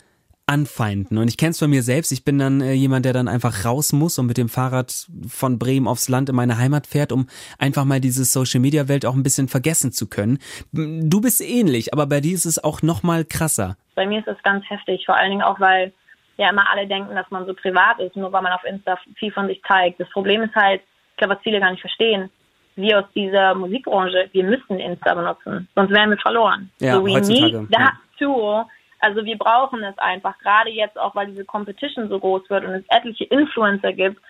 anfeinden. 0.49 1.19
Und 1.19 1.29
ich 1.29 1.37
kenne 1.37 1.51
es 1.51 1.59
von 1.59 1.69
mir 1.69 1.83
selbst. 1.83 2.11
Ich 2.11 2.25
bin 2.25 2.39
dann 2.39 2.63
äh, 2.63 2.73
jemand, 2.73 3.05
der 3.05 3.13
dann 3.13 3.29
einfach 3.29 3.67
raus 3.67 3.93
muss 3.93 4.19
und 4.19 4.27
mit 4.27 4.39
dem 4.39 4.49
Fahrrad 4.49 5.07
von 5.29 5.59
Bremen 5.59 5.87
aufs 5.87 6.09
Land 6.09 6.31
in 6.31 6.35
meine 6.35 6.57
Heimat 6.57 6.87
fährt, 6.87 7.13
um 7.13 7.27
einfach 7.59 7.85
mal 7.85 8.01
diese 8.01 8.25
Social-Media-Welt 8.25 9.05
auch 9.05 9.15
ein 9.15 9.23
bisschen 9.23 9.49
vergessen 9.49 9.93
zu 9.93 10.09
können. 10.09 10.39
Du 10.73 11.21
bist 11.21 11.43
ähnlich, 11.43 11.93
aber 11.93 12.07
bei 12.07 12.21
dir 12.21 12.35
ist 12.35 12.47
es 12.47 12.63
auch 12.63 12.81
noch 12.81 13.03
mal 13.03 13.27
krasser. 13.27 13.77
Bei 13.95 14.07
mir 14.07 14.21
ist 14.21 14.29
es 14.29 14.43
ganz 14.43 14.65
heftig, 14.71 15.05
vor 15.05 15.17
allen 15.17 15.31
Dingen 15.31 15.43
auch, 15.43 15.61
weil 15.61 15.93
ja 16.39 16.49
immer 16.49 16.71
alle 16.71 16.87
denken, 16.87 17.15
dass 17.15 17.31
man 17.31 17.47
so 17.47 17.53
privat 17.53 17.99
ist, 17.99 18.17
nur 18.17 18.33
weil 18.33 18.43
man 18.43 18.53
auf 18.53 18.65
Insta 18.65 18.99
viel 19.19 19.33
von 19.33 19.49
sich 19.49 19.61
zeigt. 19.67 20.01
Das 20.01 20.09
Problem 20.11 20.41
ist 20.43 20.55
halt, 20.55 20.81
glaube, 21.19 21.35
was 21.35 21.43
viele 21.43 21.61
gar 21.61 21.70
nicht 21.70 21.81
verstehen, 21.81 22.31
wir 22.76 23.00
aus 23.00 23.05
dieser 23.15 23.55
Musikbranche, 23.55 24.29
wir 24.32 24.44
müssen 24.44 24.79
Insta 24.79 25.15
benutzen, 25.15 25.69
sonst 25.75 25.91
wären 25.91 26.11
wir 26.11 26.19
verloren. 26.19 26.70
Ja, 26.81 26.94
so 26.94 27.05
we 27.05 27.20
need 27.20 27.70
that 27.70 27.81
ja. 27.81 27.93
tool. 28.19 28.65
Also 29.00 29.25
wir 29.25 29.37
brauchen 29.37 29.82
es 29.85 29.97
einfach, 29.99 30.38
gerade 30.38 30.70
jetzt 30.70 30.99
auch, 30.99 31.15
weil 31.15 31.29
diese 31.29 31.44
Competition 31.44 32.09
so 32.09 32.19
groß 32.19 32.49
wird 32.50 32.65
und 32.65 32.70
es 32.70 32.85
etliche 32.88 33.25
Influencer 33.25 33.93
gibt, 33.93 34.20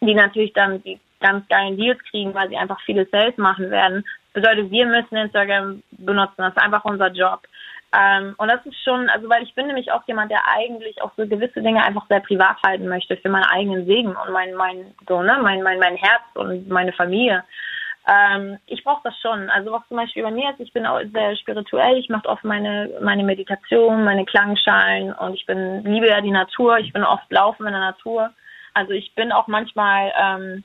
die 0.00 0.14
natürlich 0.14 0.52
dann 0.52 0.82
die 0.82 0.98
ganz 1.20 1.46
geilen 1.48 1.76
Deals 1.76 1.98
kriegen, 2.10 2.34
weil 2.34 2.48
sie 2.48 2.56
einfach 2.56 2.80
viele 2.84 3.06
Sales 3.10 3.36
machen 3.36 3.70
werden. 3.70 4.04
Das 4.32 4.42
bedeutet, 4.42 4.70
wir 4.70 4.86
müssen 4.86 5.16
Instagram 5.16 5.82
benutzen. 5.92 6.34
Das 6.38 6.54
ist 6.54 6.62
einfach 6.62 6.84
unser 6.84 7.10
Job. 7.10 7.40
Ähm, 7.92 8.34
und 8.38 8.48
das 8.48 8.64
ist 8.66 8.82
schon, 8.82 9.08
also 9.10 9.28
weil 9.28 9.42
ich 9.42 9.54
bin 9.54 9.66
nämlich 9.66 9.92
auch 9.92 10.02
jemand, 10.06 10.30
der 10.30 10.46
eigentlich 10.48 11.00
auch 11.02 11.12
so 11.16 11.26
gewisse 11.26 11.62
Dinge 11.62 11.82
einfach 11.82 12.06
sehr 12.08 12.20
privat 12.20 12.56
halten 12.64 12.88
möchte 12.88 13.16
für 13.16 13.28
meinen 13.28 13.44
eigenen 13.44 13.86
Segen 13.86 14.16
und 14.16 14.32
mein, 14.32 14.54
mein, 14.54 14.94
so, 15.08 15.22
ne, 15.22 15.38
mein, 15.40 15.62
mein, 15.62 15.78
mein 15.78 15.96
Herz 15.96 16.22
und 16.34 16.68
meine 16.68 16.92
Familie. 16.92 17.44
Ähm, 18.08 18.58
ich 18.66 18.84
brauche 18.84 19.02
das 19.04 19.18
schon. 19.20 19.50
Also 19.50 19.72
was 19.72 19.86
zum 19.88 19.96
Beispiel 19.96 20.22
bei 20.22 20.30
mir 20.30 20.50
ist, 20.50 20.60
ich 20.60 20.72
bin 20.72 20.86
auch 20.86 21.00
sehr 21.12 21.36
spirituell, 21.36 21.96
ich 21.96 22.08
mache 22.08 22.28
oft 22.28 22.44
meine, 22.44 22.90
meine 23.00 23.24
Meditation, 23.24 24.04
meine 24.04 24.24
Klangschalen 24.24 25.12
und 25.12 25.34
ich 25.34 25.46
bin, 25.46 25.82
liebe 25.84 26.08
ja 26.08 26.20
die 26.20 26.30
Natur, 26.30 26.78
ich 26.78 26.92
bin 26.92 27.04
oft 27.04 27.30
laufen 27.30 27.66
in 27.66 27.72
der 27.72 27.80
Natur. 27.80 28.30
Also 28.74 28.92
ich 28.92 29.14
bin 29.14 29.32
auch 29.32 29.46
manchmal 29.46 30.12
ähm, 30.20 30.64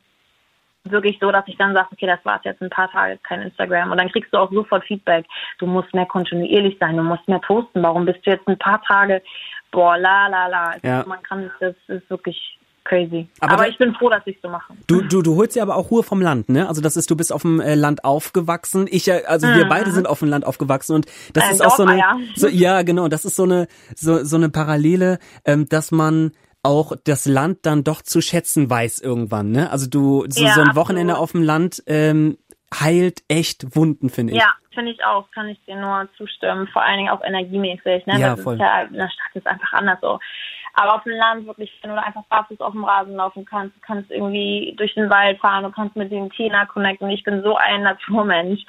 wirklich 0.84 1.18
so, 1.22 1.32
dass 1.32 1.48
ich 1.48 1.58
dann 1.58 1.74
sage, 1.74 1.90
okay, 1.92 2.08
das 2.08 2.20
war's 2.24 2.42
jetzt 2.44 2.62
ein 2.62 2.70
paar 2.70 2.92
Tage, 2.92 3.20
kein 3.24 3.42
Instagram. 3.42 3.92
Und 3.92 4.00
dann 4.00 4.12
kriegst 4.12 4.34
du 4.34 4.38
auch 4.38 4.52
sofort 4.52 4.84
Feedback. 4.86 5.26
Du 5.60 5.68
musst 5.68 5.94
mehr 5.94 6.06
kontinuierlich 6.06 6.78
sein, 6.80 6.98
du 6.98 7.04
musst 7.04 7.28
mehr 7.28 7.40
posten. 7.40 7.84
Warum 7.84 8.06
bist 8.06 8.26
du 8.26 8.32
jetzt 8.32 8.48
ein 8.48 8.58
paar 8.58 8.82
Tage, 8.84 9.22
boah, 9.72 9.98
la, 9.98 10.28
la, 10.28 10.48
la. 10.48 10.76
Ja. 10.84 11.04
Man 11.08 11.22
kann, 11.24 11.52
das 11.60 11.76
ist 11.88 12.10
wirklich 12.10 12.58
crazy. 12.84 13.28
Aber, 13.40 13.54
aber 13.54 13.68
ich 13.68 13.78
bin 13.78 13.94
froh, 13.94 14.10
dass 14.10 14.24
ich 14.26 14.38
so 14.42 14.50
mache. 14.50 14.74
Du, 14.88 15.02
du, 15.02 15.22
du 15.22 15.36
holst 15.36 15.56
ja 15.56 15.64
aber 15.64 15.76
auch 15.76 15.92
Ruhe 15.92 16.04
vom 16.04 16.22
Land, 16.22 16.50
ne? 16.50 16.68
Also 16.68 16.82
das 16.82 16.98
ist, 16.98 17.12
du 17.12 17.16
bist 17.16 17.32
auf 17.32 17.44
dem 17.44 17.60
äh, 17.60 17.76
Land 17.76 18.04
aufgewachsen. 18.04 18.88
Ich, 18.90 19.12
also 19.12 19.48
wir 19.48 19.66
mhm. 19.66 19.70
beide 19.70 19.92
sind 19.92 20.08
auf 20.08 20.20
dem 20.20 20.30
Land 20.30 20.46
aufgewachsen 20.46 20.96
und 20.96 21.06
das 21.34 21.48
äh, 21.48 21.52
ist 21.54 21.66
auch 21.66 21.76
so 21.76 21.86
eine, 21.86 22.02
so, 22.36 22.48
ja 22.48 22.82
genau, 22.82 23.08
das 23.08 23.26
ist 23.26 23.36
so 23.36 23.44
eine, 23.44 23.68
so, 23.96 24.24
so 24.24 24.36
eine 24.36 24.50
Parallele, 24.50 25.20
ähm, 25.46 25.70
dass 25.70 25.92
man 25.92 26.32
auch 26.63 26.94
das 27.06 27.25
Land 27.25 27.65
dann 27.65 27.84
doch 27.84 28.01
zu 28.01 28.22
schätzen 28.22 28.70
weiß 28.70 29.00
irgendwann, 29.00 29.51
ne? 29.51 29.72
Also 29.72 29.89
du, 29.89 30.25
so, 30.30 30.44
ja, 30.44 30.51
so 30.51 30.62
ein 30.62 30.75
Wochenende 30.75 31.18
auf 31.18 31.32
dem 31.32 31.44
Land 31.44 31.84
ähm, 31.88 32.38
heilt 32.74 33.24
echt 33.27 33.75
Wunden, 33.75 34.10
finde 34.10 34.34
ich. 34.34 34.39
Ja, 34.39 34.53
finde 34.74 34.91
ich 34.91 35.03
auch, 35.03 35.30
kann 35.32 35.50
ich 35.50 35.60
dir 35.65 35.75
nur 35.75 36.08
zustimmen, 36.18 36.68
vor 36.68 36.84
allen 36.84 36.98
Dingen 36.98 37.10
auch 37.10 37.24
energiemäßig, 37.24 38.06
ne? 38.06 38.20
Ja, 38.20 38.36
das 38.36 38.41
voll. 38.41 38.56
Ist 38.56 38.62
ja, 38.62 38.82
in 38.84 38.94
der 38.94 39.10
Stadt 39.10 39.36
ist 39.36 39.48
einfach 39.48 39.74
anders 39.74 40.00
so. 40.01 40.20
Aber 40.74 40.96
auf 40.96 41.03
dem 41.03 41.13
Land 41.13 41.46
wirklich, 41.48 41.72
wenn 41.82 41.91
du 41.91 42.01
einfach 42.01 42.24
barfuß 42.30 42.62
auf 42.62 42.72
dem 42.72 42.86
Rasen 42.86 43.15
laufen 43.15 43.44
kannst, 43.46 43.75
du 43.75 43.82
kannst 43.82 44.10
irgendwie 44.10 44.74
durch 44.77 44.94
den 44.94 45.10
Wald 45.10 45.39
fahren, 45.39 45.63
du 45.63 45.72
kannst 45.72 45.96
mit 45.96 46.12
den 46.12 46.30
Tieren 46.30 46.56
connecten. 46.70 47.10
Ich 47.10 47.24
bin 47.24 47.44
so 47.44 47.58
ein 47.58 47.84
Naturmensch. 47.84 48.62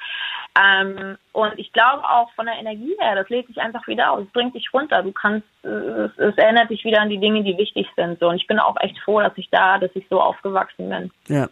Ähm, 0.55 1.17
und 1.31 1.57
ich 1.57 1.71
glaube 1.73 2.03
auch 2.03 2.31
von 2.33 2.45
der 2.45 2.55
Energie 2.55 2.95
her, 2.99 3.15
das 3.15 3.27
lädt 3.29 3.47
sich 3.47 3.57
einfach 3.59 3.87
wieder 3.87 4.11
aus, 4.11 4.23
es 4.25 4.31
bringt 4.33 4.53
dich 4.53 4.71
runter. 4.71 5.01
Du 5.01 5.11
kannst, 5.11 5.47
es, 5.63 6.11
es, 6.17 6.37
erinnert 6.37 6.69
dich 6.69 6.83
wieder 6.85 7.01
an 7.01 7.09
die 7.09 7.17
Dinge, 7.17 7.43
die 7.43 7.57
wichtig 7.57 7.87
sind. 7.95 8.19
So. 8.19 8.29
Und 8.29 8.35
ich 8.35 8.47
bin 8.47 8.59
auch 8.59 8.75
echt 8.79 8.97
froh, 8.99 9.19
dass 9.19 9.35
ich 9.35 9.49
da, 9.49 9.79
dass 9.79 9.91
ich 9.95 10.05
so 10.09 10.21
aufgewachsen 10.21 10.89
bin. 10.89 11.11
Ja. 11.27 11.49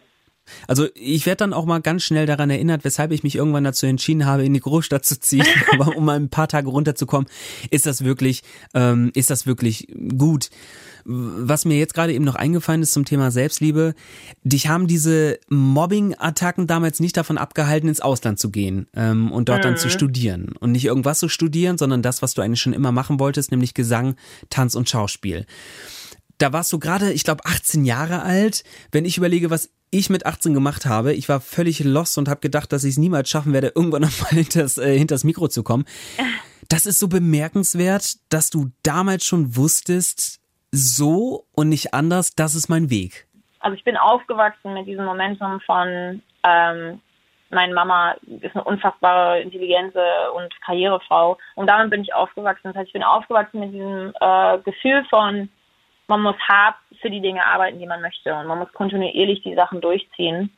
Also 0.67 0.87
ich 0.95 1.25
werde 1.25 1.37
dann 1.37 1.53
auch 1.53 1.65
mal 1.65 1.81
ganz 1.81 2.03
schnell 2.03 2.25
daran 2.25 2.49
erinnert, 2.49 2.83
weshalb 2.83 3.11
ich 3.11 3.23
mich 3.23 3.35
irgendwann 3.35 3.63
dazu 3.63 3.85
entschieden 3.85 4.25
habe, 4.25 4.43
in 4.45 4.53
die 4.53 4.59
Großstadt 4.59 5.05
zu 5.05 5.19
ziehen, 5.19 5.45
aber 5.71 5.95
um 5.97 6.05
mal 6.05 6.17
ein 6.17 6.29
paar 6.29 6.47
Tage 6.47 6.69
runterzukommen, 6.69 7.27
ist 7.69 7.85
das 7.85 8.03
wirklich, 8.03 8.43
ähm, 8.73 9.11
ist 9.13 9.29
das 9.29 9.45
wirklich 9.45 9.87
gut. 10.17 10.49
Was 11.03 11.65
mir 11.65 11.77
jetzt 11.77 11.95
gerade 11.95 12.13
eben 12.13 12.25
noch 12.25 12.35
eingefallen 12.35 12.83
ist 12.83 12.91
zum 12.91 13.05
Thema 13.05 13.31
Selbstliebe, 13.31 13.95
dich 14.43 14.67
haben 14.67 14.87
diese 14.87 15.39
Mobbing-Attacken 15.49 16.67
damals 16.67 16.99
nicht 16.99 17.17
davon 17.17 17.39
abgehalten, 17.39 17.89
ins 17.89 18.01
Ausland 18.01 18.39
zu 18.39 18.51
gehen 18.51 18.87
ähm, 18.95 19.31
und 19.31 19.49
dort 19.49 19.59
mhm. 19.59 19.63
dann 19.63 19.77
zu 19.77 19.87
mhm. 19.87 19.91
studieren. 19.91 20.53
Und 20.59 20.73
nicht 20.73 20.85
irgendwas 20.85 21.19
zu 21.19 21.27
studieren, 21.27 21.77
sondern 21.79 22.03
das, 22.03 22.21
was 22.21 22.35
du 22.35 22.41
eigentlich 22.41 22.61
schon 22.61 22.73
immer 22.73 22.91
machen 22.91 23.19
wolltest, 23.19 23.49
nämlich 23.49 23.73
Gesang, 23.73 24.15
Tanz 24.49 24.75
und 24.75 24.89
Schauspiel. 24.89 25.45
Da 26.41 26.51
warst 26.53 26.73
du 26.73 26.79
gerade, 26.79 27.13
ich 27.13 27.23
glaube, 27.23 27.45
18 27.45 27.85
Jahre 27.85 28.23
alt. 28.23 28.63
Wenn 28.91 29.05
ich 29.05 29.15
überlege, 29.15 29.51
was 29.51 29.71
ich 29.91 30.09
mit 30.09 30.25
18 30.25 30.55
gemacht 30.55 30.87
habe. 30.87 31.13
Ich 31.13 31.29
war 31.29 31.39
völlig 31.39 31.83
lost 31.83 32.17
und 32.17 32.27
habe 32.27 32.39
gedacht, 32.39 32.73
dass 32.73 32.83
ich 32.83 32.91
es 32.91 32.97
niemals 32.97 33.29
schaffen 33.29 33.53
werde, 33.53 33.73
irgendwann 33.75 34.01
nochmal 34.09 34.31
hinters, 34.31 34.79
äh, 34.79 34.97
hinters 34.97 35.23
Mikro 35.23 35.49
zu 35.49 35.63
kommen. 35.63 35.85
Das 36.67 36.87
ist 36.87 36.97
so 36.97 37.07
bemerkenswert, 37.07 38.15
dass 38.33 38.49
du 38.49 38.71
damals 38.81 39.23
schon 39.23 39.55
wusstest, 39.55 40.41
so 40.71 41.45
und 41.51 41.69
nicht 41.69 41.93
anders, 41.93 42.33
das 42.33 42.55
ist 42.55 42.69
mein 42.69 42.89
Weg. 42.89 43.27
Also 43.59 43.77
ich 43.77 43.83
bin 43.83 43.97
aufgewachsen 43.97 44.73
mit 44.73 44.87
diesem 44.87 45.05
Momentum 45.05 45.59
von, 45.59 46.23
ähm, 46.43 47.01
meine 47.49 47.73
Mama 47.73 48.15
ist 48.39 48.55
eine 48.55 48.63
unfassbare, 48.63 49.41
intelligente 49.41 50.01
und 50.33 50.49
Karrierefrau 50.61 51.37
und 51.55 51.67
damit 51.67 51.91
bin 51.91 52.01
ich 52.01 52.13
aufgewachsen. 52.13 52.69
Das 52.69 52.75
heißt, 52.77 52.87
ich 52.87 52.93
bin 52.93 53.03
aufgewachsen 53.03 53.59
mit 53.59 53.73
diesem 53.73 54.13
äh, 54.19 54.57
Gefühl 54.59 55.05
von, 55.09 55.49
man 56.11 56.21
muss 56.21 56.35
hart 56.47 56.75
für 57.01 57.09
die 57.09 57.21
Dinge 57.21 57.45
arbeiten, 57.45 57.79
die 57.79 57.87
man 57.87 58.01
möchte 58.01 58.33
und 58.35 58.45
man 58.45 58.59
muss 58.59 58.71
kontinuierlich 58.73 59.41
die 59.43 59.55
Sachen 59.55 59.79
durchziehen. 59.79 60.55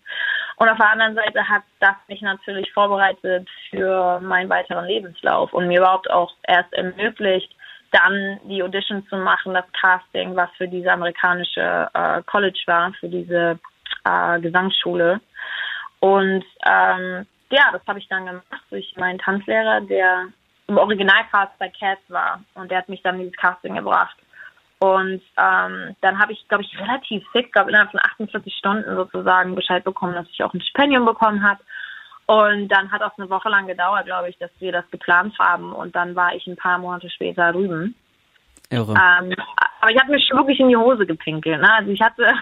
Und 0.58 0.70
auf 0.70 0.78
der 0.78 0.90
anderen 0.90 1.16
Seite 1.16 1.48
hat 1.48 1.62
das 1.80 1.96
mich 2.08 2.22
natürlich 2.22 2.72
vorbereitet 2.74 3.48
für 3.70 4.20
meinen 4.20 4.50
weiteren 4.50 4.86
Lebenslauf 4.86 5.54
und 5.54 5.68
mir 5.68 5.80
überhaupt 5.80 6.10
auch 6.10 6.34
erst 6.48 6.74
ermöglicht, 6.74 7.56
dann 7.92 8.40
die 8.46 8.64
Audition 8.64 9.06
zu 9.08 9.18
machen, 9.18 9.54
das 9.54 9.66
Casting, 9.80 10.36
was 10.36 10.50
für 10.58 10.68
diese 10.68 10.92
amerikanische 10.92 11.88
äh, 11.94 12.24
College 12.24 12.62
war, 12.66 12.92
für 13.00 13.08
diese 13.08 13.60
äh, 14.06 14.40
Gesangsschule. 14.40 15.22
Und 16.00 16.44
ähm, 16.66 17.28
ja, 17.52 17.70
das 17.72 17.82
habe 17.88 18.00
ich 18.00 18.08
dann 18.08 18.26
gemacht 18.26 18.64
durch 18.72 18.92
meinen 18.98 19.20
Tanzlehrer, 19.20 19.82
der 19.82 20.26
im 20.68 20.78
Originalcast 20.78 21.58
bei 21.60 21.70
Cats 21.70 22.02
war. 22.08 22.42
Und 22.56 22.72
der 22.72 22.80
hat 22.80 22.90
mich 22.90 23.04
dann 23.04 23.20
dieses 23.20 23.36
Casting 23.38 23.76
gebracht. 23.76 24.18
Und 24.84 25.22
ähm, 25.38 25.96
dann 26.02 26.20
habe 26.20 26.34
ich, 26.34 26.46
glaube 26.50 26.66
ich, 26.66 26.78
relativ 26.78 27.24
sick, 27.32 27.54
glaube 27.54 27.70
innerhalb 27.70 27.92
von 27.92 28.02
48 28.02 28.54
Stunden 28.54 28.94
sozusagen 28.98 29.56
Bescheid 29.56 29.82
bekommen, 29.82 30.14
dass 30.14 30.28
ich 30.30 30.44
auch 30.44 30.54
ein 30.54 30.60
Stipendium 30.60 31.06
bekommen 31.06 31.42
habe. 31.42 31.62
Und 32.26 32.68
dann 32.68 32.92
hat 32.92 33.02
auch 33.02 33.18
eine 33.18 33.30
Woche 33.30 33.48
lang 33.48 33.66
gedauert, 33.66 34.08
glaube 34.08 34.30
ich, 34.30 34.38
dass 34.40 34.52
wir 34.60 34.74
das 34.74 34.84
geplant 34.92 35.40
haben. 35.40 35.72
Und 35.72 35.96
dann 35.96 36.18
war 36.18 36.36
ich 36.36 36.46
ein 36.48 36.58
paar 36.58 36.80
Monate 36.80 37.10
später 37.10 37.54
drüben. 37.54 37.96
Irre. 38.72 38.92
Ähm, 38.92 39.34
aber 39.80 39.92
ich 39.92 40.02
habe 40.02 40.12
mir 40.12 40.20
schon 40.20 40.40
wirklich 40.40 40.60
in 40.60 40.68
die 40.68 40.76
Hose 40.76 41.06
gepinkelt. 41.06 41.62
Ne? 41.62 41.74
Also 41.74 41.90
ich 41.90 42.02
hatte, 42.02 42.24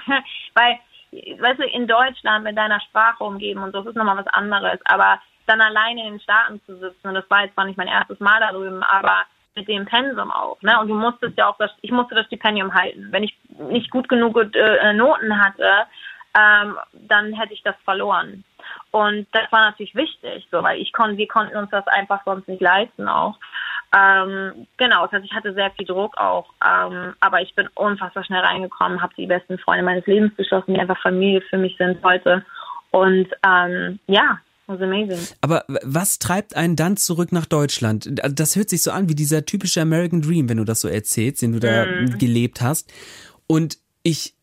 weil, 0.55 0.79
weißt 1.11 1.59
du, 1.59 1.67
in 1.67 1.85
Deutschland 1.85 2.43
mit 2.43 2.57
deiner 2.57 2.81
Sprache 2.81 3.23
umgeben 3.23 3.61
und 3.61 3.71
so, 3.71 3.81
das 3.81 3.89
ist 3.89 3.97
nochmal 3.97 4.17
was 4.17 4.33
anderes. 4.33 4.79
Aber 4.85 5.19
dann 5.45 5.61
alleine 5.61 6.07
in 6.07 6.13
den 6.13 6.21
Staaten 6.21 6.59
zu 6.65 6.75
sitzen, 6.79 7.07
und 7.07 7.13
das 7.13 7.29
war 7.29 7.43
jetzt 7.43 7.53
zwar 7.53 7.65
nicht 7.65 7.77
mein 7.77 7.87
erstes 7.87 8.19
Mal 8.19 8.39
da 8.39 8.51
drüben, 8.51 8.81
aber 8.81 9.25
mit 9.55 9.67
dem 9.67 9.85
Pensum 9.85 10.31
auch, 10.31 10.61
ne? 10.61 10.79
Und 10.79 10.87
du 10.87 10.95
musstest 10.95 11.37
ja 11.37 11.47
auch 11.47 11.57
das, 11.57 11.71
ich 11.81 11.91
musste 11.91 12.15
das 12.15 12.25
Stipendium 12.27 12.73
halten. 12.73 13.07
Wenn 13.11 13.23
ich 13.23 13.37
nicht 13.69 13.91
gut 13.91 14.07
genug 14.07 14.37
äh, 14.55 14.93
Noten 14.93 15.43
hatte, 15.43 15.85
ähm, 16.37 16.77
dann 16.93 17.33
hätte 17.33 17.53
ich 17.53 17.61
das 17.63 17.75
verloren. 17.83 18.43
Und 18.91 19.27
das 19.33 19.51
war 19.51 19.61
natürlich 19.61 19.95
wichtig, 19.95 20.47
so, 20.51 20.63
weil 20.63 20.79
ich 20.79 20.93
konnte, 20.93 21.17
wir 21.17 21.27
konnten 21.27 21.57
uns 21.57 21.69
das 21.71 21.85
einfach 21.87 22.21
sonst 22.25 22.47
nicht 22.47 22.61
leisten 22.61 23.07
auch. 23.07 23.37
Ähm, 23.93 24.67
genau, 24.77 25.03
das 25.03 25.13
heißt, 25.13 25.25
ich 25.25 25.33
hatte 25.33 25.53
sehr 25.53 25.71
viel 25.71 25.85
Druck 25.85 26.17
auch, 26.17 26.45
ähm, 26.65 27.13
aber 27.19 27.41
ich 27.41 27.53
bin 27.55 27.67
unfassbar 27.75 28.23
schnell 28.23 28.41
reingekommen, 28.41 29.01
habe 29.01 29.13
die 29.17 29.27
besten 29.27 29.57
Freunde 29.59 29.83
meines 29.83 30.05
Lebens 30.05 30.35
geschlossen, 30.37 30.73
die 30.73 30.79
einfach 30.79 31.01
Familie 31.01 31.41
für 31.41 31.57
mich 31.57 31.75
sind 31.77 32.01
heute. 32.03 32.45
Und 32.91 33.27
ähm, 33.45 33.99
ja, 34.07 34.39
was 34.71 34.81
amazing. 34.81 35.19
Aber 35.41 35.65
was 35.67 36.19
treibt 36.19 36.55
einen 36.55 36.75
dann 36.75 36.97
zurück 36.97 37.31
nach 37.31 37.45
Deutschland? 37.45 38.09
Das 38.13 38.55
hört 38.55 38.69
sich 38.69 38.81
so 38.81 38.91
an 38.91 39.09
wie 39.09 39.15
dieser 39.15 39.45
typische 39.45 39.81
American 39.81 40.21
Dream, 40.21 40.49
wenn 40.49 40.57
du 40.57 40.65
das 40.65 40.81
so 40.81 40.87
erzählst, 40.87 41.41
den 41.41 41.53
du 41.53 41.59
da 41.59 41.85
mm. 41.85 42.17
gelebt 42.17 42.61
hast. 42.61 42.91
Und 43.47 43.77
ich 44.03 44.35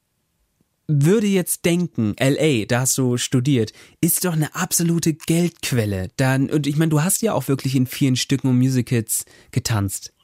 würde 0.88 1.26
jetzt 1.26 1.66
denken, 1.66 2.16
LA, 2.18 2.64
da 2.66 2.80
hast 2.80 2.97
du 2.97 3.18
studiert, 3.18 3.73
ist 4.00 4.25
doch 4.25 4.32
eine 4.32 4.54
absolute 4.54 5.12
Geldquelle. 5.12 6.08
Dann, 6.16 6.49
und 6.50 6.66
ich 6.66 6.78
meine, 6.78 6.90
du 6.90 7.02
hast 7.02 7.23
ja 7.23 7.35
auch 7.35 7.47
wirklich 7.49 7.76
in 7.76 7.87
vielen 7.87 8.16
Stücken 8.16 8.49
und 8.49 8.58
Musicals 8.58 9.26
getanzt. 9.52 10.14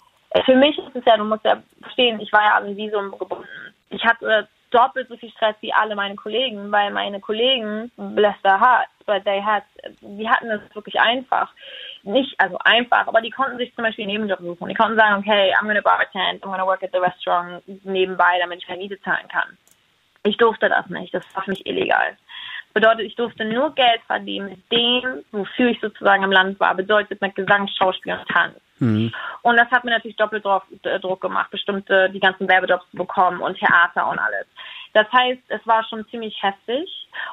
Für 0.44 0.56
mich 0.56 0.76
ist 0.78 0.96
es 0.96 1.04
ja, 1.04 1.16
du 1.16 1.24
musst 1.24 1.44
ja 1.44 1.62
verstehen, 1.82 2.18
ich 2.18 2.32
war 2.32 2.42
ja 2.42 2.56
an 2.56 2.76
Visum 2.76 3.10
gebunden. 3.12 3.44
Ich 3.90 4.02
hatte 4.04 4.48
doppelt 4.70 5.08
so 5.08 5.16
viel 5.16 5.30
Stress 5.30 5.54
wie 5.60 5.72
alle 5.72 5.94
meine 5.94 6.16
Kollegen, 6.16 6.72
weil 6.72 6.90
meine 6.92 7.20
Kollegen, 7.20 7.92
bless 7.96 8.34
their 8.42 8.58
heart, 8.58 8.88
but 9.06 9.24
they 9.24 9.40
had, 9.40 9.62
die 10.00 10.28
hatten 10.28 10.50
es 10.50 10.74
wirklich 10.74 11.00
einfach. 11.00 11.50
Nicht, 12.02 12.38
also 12.38 12.58
einfach, 12.64 13.06
aber 13.06 13.20
die 13.20 13.30
konnten 13.30 13.58
sich 13.58 13.74
zum 13.74 13.84
Beispiel 13.84 14.04
einen 14.04 14.12
Nebenjob 14.12 14.40
suchen. 14.40 14.68
Die 14.68 14.74
konnten 14.74 14.98
sagen, 14.98 15.20
okay, 15.20 15.54
I'm 15.54 15.66
gonna 15.66 15.80
bartend, 15.80 16.42
I'm 16.42 16.50
gonna 16.50 16.66
work 16.66 16.82
at 16.82 16.92
the 16.92 16.98
restaurant 16.98 17.62
nebenbei, 17.84 18.38
damit 18.40 18.62
ich 18.62 18.68
meine 18.68 18.82
Miete 18.82 19.00
zahlen 19.00 19.28
kann. 19.28 19.56
Ich 20.24 20.36
durfte 20.36 20.68
das 20.68 20.86
nicht, 20.88 21.12
das 21.14 21.24
war 21.34 21.42
für 21.42 21.50
mich 21.50 21.66
illegal. 21.66 22.16
Bedeutet, 22.72 23.06
ich 23.06 23.14
durfte 23.14 23.44
nur 23.44 23.72
Geld 23.74 24.00
verdienen 24.06 24.48
mit 24.50 24.72
dem, 24.72 25.24
wofür 25.30 25.68
ich 25.68 25.80
sozusagen 25.80 26.24
im 26.24 26.32
Land 26.32 26.58
war. 26.58 26.74
Bedeutet 26.74 27.20
mit 27.20 27.36
Gesang, 27.36 27.68
Schauspiel 27.68 28.14
und 28.14 28.28
Tanz. 28.28 28.56
Mhm. 28.80 29.12
Und 29.42 29.56
das 29.56 29.70
hat 29.70 29.84
mir 29.84 29.92
natürlich 29.92 30.16
doppelt 30.16 30.44
drauf, 30.44 30.64
äh, 30.82 30.98
Druck 30.98 31.20
gemacht, 31.20 31.50
bestimmte, 31.50 32.10
die 32.10 32.18
ganzen 32.18 32.48
Werbejobs 32.48 32.90
zu 32.90 32.96
bekommen 32.96 33.40
und 33.40 33.56
Theater 33.58 34.08
und 34.08 34.18
alles. 34.18 34.46
Das 34.94 35.06
heißt, 35.12 35.42
es 35.48 35.66
war 35.66 35.84
schon 35.84 36.06
ziemlich 36.08 36.36
heftig 36.42 36.88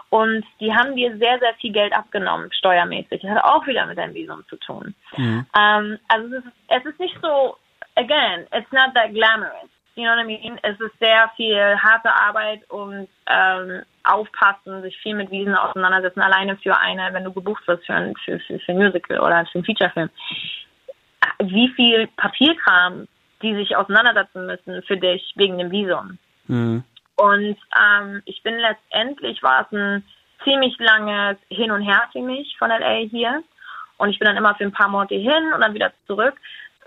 und 0.10 0.44
die 0.60 0.74
haben 0.74 0.96
dir 0.96 1.18
sehr, 1.18 1.39
sehr 1.39 1.53
viel 1.56 1.72
Geld 1.72 1.94
abgenommen, 1.94 2.51
steuermäßig. 2.51 3.22
Das 3.22 3.32
hat 3.32 3.44
auch 3.44 3.65
wieder 3.65 3.86
mit 3.86 3.98
deinem 3.98 4.13
Visum 4.13 4.44
zu 4.48 4.58
tun. 4.58 4.94
Mhm. 5.15 5.46
Ähm, 5.58 6.00
also 6.08 6.36
es 6.36 6.44
ist, 6.44 6.51
es 6.68 6.86
ist 6.86 7.00
nicht 7.00 7.18
so, 7.22 7.58
again, 7.96 8.46
it's 8.53 8.72
not 8.72 8.94
that 8.96 9.13
glamorous. 9.13 9.70
You 9.96 10.03
know 10.03 10.15
what 10.15 10.24
I 10.24 10.25
mean? 10.25 10.58
Es 10.63 10.80
ist 10.80 10.98
sehr 11.00 11.30
viel 11.36 11.77
harte 11.77 12.12
Arbeit 12.12 12.68
und 12.70 13.08
ähm, 13.27 13.84
aufpassen, 14.03 14.82
sich 14.82 14.98
viel 14.98 15.15
mit 15.15 15.30
Wiesen 15.32 15.53
auseinandersetzen, 15.53 16.22
alleine 16.22 16.58
für 16.58 16.77
eine, 16.77 17.10
wenn 17.12 17.25
du 17.25 17.32
gebucht 17.32 17.68
wirst 17.68 17.86
für 17.86 17.94
ein, 17.94 18.15
für, 18.24 18.39
für, 18.39 18.58
für 18.60 18.72
ein 18.72 18.77
Musical 18.77 19.20
oder 19.20 19.46
für 19.46 19.56
einen 19.56 19.65
Featurefilm. 19.65 20.10
Wie 21.39 21.70
viel 21.75 22.08
Papierkram 22.15 23.08
die 23.41 23.56
sich 23.56 23.75
auseinandersetzen 23.75 24.46
müssen 24.46 24.84
für 24.84 24.98
dich 24.98 25.34
wegen 25.36 25.58
dem 25.58 25.72
Visum. 25.72 26.18
Mhm. 26.48 26.84
Und 27.21 27.55
ähm, 27.77 28.23
ich 28.25 28.41
bin 28.41 28.57
letztendlich, 28.57 29.43
war 29.43 29.61
es 29.61 29.71
ein 29.77 30.03
ziemlich 30.43 30.75
langes 30.79 31.37
Hin 31.49 31.69
und 31.69 31.83
Her 31.83 32.09
für 32.11 32.21
mich 32.21 32.55
von 32.57 32.71
LA 32.71 33.05
hier. 33.11 33.43
Und 33.97 34.09
ich 34.09 34.17
bin 34.17 34.25
dann 34.25 34.37
immer 34.37 34.55
für 34.55 34.63
ein 34.63 34.71
paar 34.71 34.87
Monate 34.87 35.13
hin 35.13 35.53
und 35.53 35.61
dann 35.61 35.75
wieder 35.75 35.91
zurück. 36.07 36.33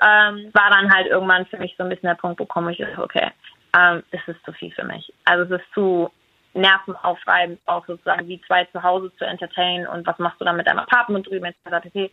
Ähm, 0.02 0.50
war 0.52 0.70
dann 0.70 0.92
halt 0.92 1.06
irgendwann 1.06 1.46
für 1.46 1.58
mich 1.58 1.76
so 1.78 1.84
ein 1.84 1.88
bisschen 1.88 2.08
der 2.08 2.16
Punkt, 2.16 2.40
wo 2.40 2.46
komme 2.46 2.72
ich, 2.72 2.84
okay, 2.98 3.30
ähm, 3.78 4.02
es 4.10 4.20
ist 4.26 4.44
zu 4.44 4.52
viel 4.52 4.72
für 4.72 4.82
mich. 4.82 5.12
Also 5.24 5.54
es 5.54 5.60
ist 5.60 5.72
zu 5.72 6.10
nervenaufreibend, 6.54 7.60
auch 7.66 7.86
sozusagen 7.86 8.26
wie 8.26 8.42
zwei 8.42 8.64
zu 8.66 8.82
Hause 8.82 9.12
zu 9.16 9.24
entertainen 9.24 9.86
und 9.86 10.04
was 10.04 10.18
machst 10.18 10.40
du 10.40 10.44
dann 10.44 10.56
mit 10.56 10.66
deinem 10.66 10.80
Apartment 10.80 11.28
drüben 11.28 11.44
etc. 11.44 12.10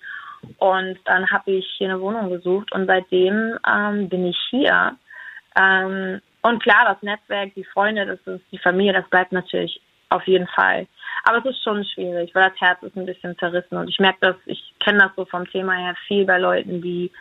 Und 0.59 0.99
dann 1.05 1.31
habe 1.31 1.51
ich 1.51 1.65
hier 1.79 1.89
eine 1.89 2.01
Wohnung 2.01 2.29
gesucht 2.29 2.71
und 2.71 2.85
seitdem 2.85 3.57
ähm, 3.67 4.09
bin 4.09 4.27
ich 4.27 4.37
hier. 4.51 4.95
Ähm, 5.59 6.21
und 6.41 6.61
klar, 6.63 6.85
das 6.85 7.01
Netzwerk, 7.01 7.53
die 7.55 7.63
Freunde, 7.63 8.05
das 8.05 8.19
ist 8.25 8.45
die 8.51 8.57
Familie, 8.57 8.93
das 8.93 9.09
bleibt 9.09 9.31
natürlich 9.31 9.81
auf 10.09 10.25
jeden 10.27 10.47
Fall. 10.47 10.87
Aber 11.23 11.37
es 11.37 11.45
ist 11.45 11.63
schon 11.63 11.83
schwierig, 11.85 12.33
weil 12.33 12.49
das 12.49 12.59
Herz 12.59 12.81
ist 12.83 12.95
ein 12.95 13.05
bisschen 13.05 13.37
zerrissen 13.37 13.77
und 13.77 13.87
ich 13.87 13.99
merke 13.99 14.17
das, 14.21 14.35
ich 14.45 14.73
kenne 14.83 14.99
das 14.99 15.11
so 15.15 15.25
vom 15.25 15.47
Thema 15.49 15.73
her 15.73 15.95
viel 16.07 16.25
bei 16.25 16.37
Leuten, 16.37 16.81
die 16.81 17.11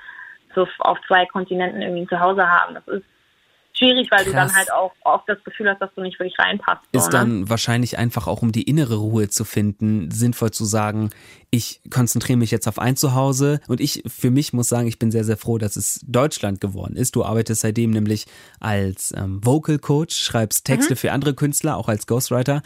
so 0.55 0.67
auf 0.81 0.99
zwei 1.07 1.27
Kontinenten 1.27 1.83
irgendwie 1.83 2.07
zu 2.07 2.19
Hause 2.19 2.49
haben. 2.49 2.75
Das 2.75 2.89
ist 2.89 3.05
schwierig, 3.81 4.11
weil 4.11 4.25
Krass. 4.25 4.27
du 4.27 4.33
dann 4.33 4.55
halt 4.55 4.73
auch 4.73 4.93
oft 5.05 5.29
das 5.29 5.43
Gefühl 5.45 5.69
hast, 5.71 5.81
dass 5.81 5.91
du 5.95 6.03
nicht 6.03 6.19
wirklich 6.19 6.39
reinpasst. 6.39 6.83
Ist 6.93 7.05
so, 7.05 7.11
ne? 7.11 7.13
dann 7.13 7.49
wahrscheinlich 7.49 7.99
einfach 7.99 8.27
auch, 8.27 8.43
um 8.43 8.53
die 8.53 8.63
innere 8.63 8.97
Ruhe 8.97 9.29
zu 9.29 9.45
finden, 9.45 10.11
sinnvoll 10.11 10.51
zu 10.51 10.65
sagen, 10.65 11.11
ich 11.51 11.81
konzentriere 11.91 12.39
mich 12.39 12.51
jetzt 12.51 12.69
auf 12.69 12.79
ein 12.79 12.97
Zuhause 12.97 13.61
und 13.67 13.81
ich 13.81 14.05
für 14.07 14.31
mich 14.31 14.53
muss 14.53 14.69
sagen, 14.69 14.87
ich 14.87 14.99
bin 14.99 15.11
sehr, 15.11 15.25
sehr 15.25 15.37
froh, 15.37 15.59
dass 15.59 15.77
es 15.77 16.01
Deutschland 16.07 16.61
geworden 16.61 16.95
ist. 16.95 17.17
Du 17.17 17.25
arbeitest 17.25 17.63
seitdem 17.63 17.91
nämlich 17.91 18.27
als 18.61 19.13
ähm, 19.17 19.45
Vocal 19.45 19.79
Coach, 19.79 20.17
schreibst 20.17 20.65
Texte 20.67 20.95
mhm. 20.95 20.99
für 20.99 21.13
andere 21.13 21.35
Künstler, 21.35 21.77
auch 21.77 21.89
als 21.89 22.07
Ghostwriter. 22.07 22.63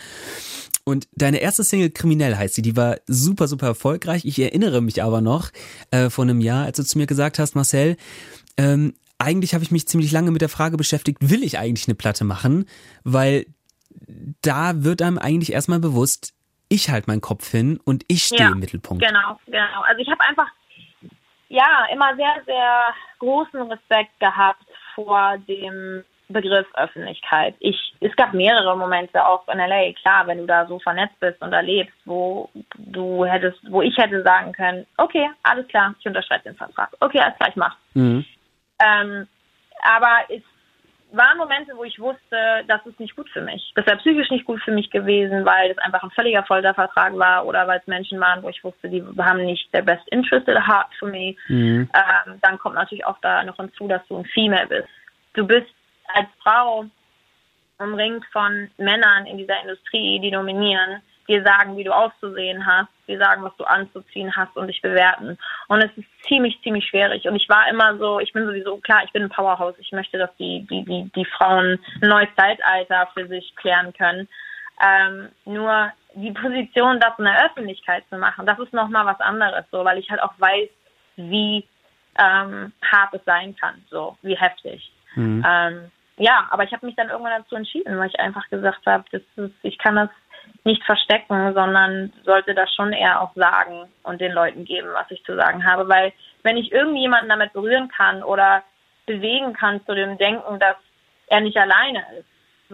Und 0.85 1.09
deine 1.12 1.38
erste 1.38 1.64
Single 1.64 1.90
Kriminell 1.90 2.37
heißt 2.37 2.54
sie, 2.54 2.62
die 2.62 2.76
war 2.76 2.99
super, 3.06 3.49
super 3.49 3.68
erfolgreich. 3.68 4.26
Ich 4.26 4.38
erinnere 4.38 4.83
mich 4.83 5.02
aber 5.02 5.23
noch 5.23 5.50
äh, 5.90 6.11
vor 6.11 6.25
einem 6.25 6.42
Jahr, 6.42 6.66
als 6.66 6.76
du 6.76 6.85
zu 6.85 6.99
mir 6.99 7.06
gesagt 7.06 7.38
hast, 7.38 7.54
Marcel, 7.54 7.97
ähm, 8.59 8.92
eigentlich 9.18 9.54
habe 9.54 9.64
ich 9.64 9.71
mich 9.71 9.87
ziemlich 9.88 10.12
lange 10.12 10.30
mit 10.30 10.42
der 10.42 10.49
Frage 10.49 10.76
beschäftigt, 10.76 11.18
will 11.21 11.42
ich 11.42 11.59
eigentlich 11.59 11.88
eine 11.88 11.94
Platte 11.94 12.25
machen? 12.25 12.66
Weil 13.04 13.47
da 14.42 14.85
wird 14.85 15.02
einem 15.02 15.18
eigentlich 15.18 15.52
erstmal 15.52 15.80
bewusst, 15.80 16.35
ich 16.68 16.90
halte 16.90 17.09
meinen 17.09 17.21
Kopf 17.21 17.50
hin 17.50 17.78
und 17.85 18.04
ich 18.09 18.25
stehe 18.25 18.42
ja, 18.42 18.52
im 18.52 18.59
Mittelpunkt. 18.59 19.04
Genau, 19.04 19.38
genau. 19.47 19.83
Also 19.87 20.00
ich 20.00 20.09
habe 20.09 20.21
einfach 20.21 20.49
ja 21.49 21.87
immer 21.92 22.16
sehr, 22.16 22.42
sehr 22.47 22.85
großen 23.18 23.62
Respekt 23.62 24.18
gehabt 24.18 24.64
vor 24.94 25.38
dem 25.47 26.04
Begriff 26.28 26.66
Öffentlichkeit. 26.75 27.54
Ich, 27.61 27.76
es 28.00 28.14
gab 28.16 28.33
mehrere 28.33 28.76
Momente 28.76 29.25
auch 29.25 29.47
in 29.49 29.59
LA, 29.59 29.92
klar, 29.92 30.26
wenn 30.26 30.38
du 30.38 30.47
da 30.47 30.66
so 30.66 30.78
vernetzt 30.78 31.18
bist 31.21 31.40
und 31.42 31.52
erlebst, 31.52 31.94
wo 32.06 32.50
du 32.76 33.25
hättest, 33.25 33.59
wo 33.71 33.83
ich 33.83 33.97
hätte 33.97 34.23
sagen 34.23 34.52
können, 34.52 34.87
okay, 34.97 35.28
alles 35.42 35.68
klar, 35.68 35.94
ich 35.99 36.06
unterschreibe 36.06 36.44
den 36.44 36.56
Vertrag. 36.56 36.90
Okay, 37.00 37.21
alles 37.21 37.37
klar, 37.37 37.49
ich 37.50 37.56
mach's. 37.56 37.76
Mhm. 37.92 38.25
Ähm, 38.83 39.26
aber 39.83 40.25
es 40.28 40.43
waren 41.16 41.38
Momente, 41.38 41.73
wo 41.76 41.85
ich 41.85 41.99
wusste, 41.99 42.64
das 42.66 42.85
ist 42.87 42.99
nicht 42.99 43.14
gut 43.14 43.28
für 43.31 43.40
mich. 43.40 43.73
Das 43.76 43.87
wäre 43.87 43.99
psychisch 43.99 44.31
nicht 44.31 44.45
gut 44.45 44.61
für 44.62 44.73
mich 44.73 44.90
gewesen, 44.90 45.45
weil 45.45 45.71
es 45.71 45.78
einfach 45.78 46.02
ein 46.02 46.11
völliger 46.11 46.43
Foltervertrag 46.43 47.16
war 47.16 47.47
oder 47.47 47.66
weil 47.66 47.78
es 47.78 47.87
Menschen 47.87 48.19
waren, 48.21 48.43
wo 48.43 48.49
ich 48.49 48.62
wusste, 48.64 48.88
die 48.88 49.04
haben 49.19 49.45
nicht 49.45 49.73
der 49.73 49.83
best 49.83 50.07
interest 50.09 50.49
at 50.49 50.66
heart 50.66 50.93
for 50.99 51.09
me. 51.09 51.37
Mhm. 51.49 51.88
Ähm, 51.95 52.38
dann 52.43 52.59
kommt 52.59 52.75
natürlich 52.75 53.07
auch 53.07 53.19
da 53.21 53.45
noch 53.45 53.57
hinzu, 53.57 53.87
dass 53.87 54.07
du 54.09 54.19
ein 54.19 54.25
Female 54.26 54.66
bist. 54.66 54.88
Du 55.35 55.47
bist 55.47 55.71
als 56.14 56.28
Frau 56.43 56.87
umringt 57.78 58.25
von 58.33 58.71
Männern 58.78 59.26
in 59.26 59.38
dieser 59.38 59.61
Industrie, 59.62 60.21
die 60.21 60.31
dominieren, 60.31 61.00
dir 61.28 61.43
sagen, 61.43 61.76
wie 61.76 61.85
du 61.85 61.95
auszusehen 61.95 62.66
hast, 62.66 62.88
dir 63.09 63.19
sagen, 63.19 63.43
was 63.43 63.57
du 63.57 63.64
anzuziehen 63.64 64.35
hast 64.35 64.57
und 64.57 64.66
dich 64.66 64.81
bewerten. 64.83 65.38
Und 65.69 65.83
es 65.83 65.90
ist 65.97 66.07
ziemlich, 66.26 66.61
ziemlich 66.62 66.87
schwierig. 66.87 67.26
Und 67.26 67.37
ich 67.37 67.49
war 67.49 67.69
immer 67.69 67.97
so, 67.99 68.21
ich 68.21 68.33
bin 68.33 68.47
sowieso, 68.47 68.76
klar, 68.78 69.02
ich 69.04 69.12
bin 69.12 69.23
ein 69.23 69.31
Powerhouse. 69.31 69.75
Ich 69.78 69.93
möchte, 69.93 70.19
dass 70.19 70.35
die, 70.38 70.66
die, 70.71 70.85
die, 70.85 71.11
die 71.14 71.25
Frauen 71.25 71.78
ein 72.02 72.09
neues 72.09 72.28
Zeitalter 72.37 73.09
für 73.14 73.26
sich 73.26 73.54
klären 73.57 73.93
können. 73.93 74.28
Ähm, 74.83 75.28
nur 75.45 75.93
die 76.14 76.33
Position, 76.33 77.00
das 77.00 77.19
in 77.19 77.25
der 77.25 77.47
Öffentlichkeit 77.47 78.04
zu 78.09 78.19
machen, 78.19 78.47
das 78.47 78.59
ist 78.59 78.73
nochmal 78.73 79.07
was 79.07 79.21
anderes, 79.21 79.64
so, 79.71 79.85
weil 79.85 79.99
ich 79.99 80.11
halt 80.11 80.23
auch 80.23 80.33
weiß, 80.38 80.69
wie 81.16 81.66
ähm, 82.19 82.73
hart 82.83 83.14
es 83.14 83.25
sein 83.25 83.57
kann, 83.57 83.83
so, 83.90 84.16
wie 84.23 84.37
heftig. 84.37 84.93
Mhm. 85.14 85.45
Ähm, 85.47 85.90
ja, 86.16 86.47
aber 86.50 86.64
ich 86.64 86.73
habe 86.73 86.87
mich 86.87 86.95
dann 86.95 87.09
irgendwann 87.09 87.43
dazu 87.43 87.57
entschieden, 87.57 87.99
weil 87.99 88.09
ich 88.09 88.21
einfach 88.21 88.49
gesagt 88.49 88.87
habe, 88.87 89.04
das 89.11 89.23
ist, 89.37 89.54
ich 89.62 89.78
kann 89.78 89.97
das 89.97 90.11
nicht 90.64 90.83
verstecken, 90.85 91.52
sondern 91.54 92.12
sollte 92.25 92.54
das 92.54 92.73
schon 92.75 92.92
eher 92.92 93.21
auch 93.21 93.35
sagen 93.35 93.88
und 94.02 94.21
den 94.21 94.33
Leuten 94.33 94.64
geben, 94.64 94.88
was 94.94 95.11
ich 95.11 95.23
zu 95.25 95.37
sagen 95.37 95.64
habe. 95.64 95.88
Weil 95.88 96.12
wenn 96.42 96.56
ich 96.56 96.73
irgendjemanden 96.73 97.28
damit 97.28 97.52
berühren 97.52 97.88
kann 97.88 98.23
oder 98.23 98.62
bewegen 99.06 99.52
kann 99.52 99.85
zu 99.85 99.94
dem 99.94 100.16
Denken, 100.16 100.59
dass 100.59 100.76
er 101.26 101.40
nicht 101.40 101.56
alleine 101.56 102.04
ist, 102.18 102.28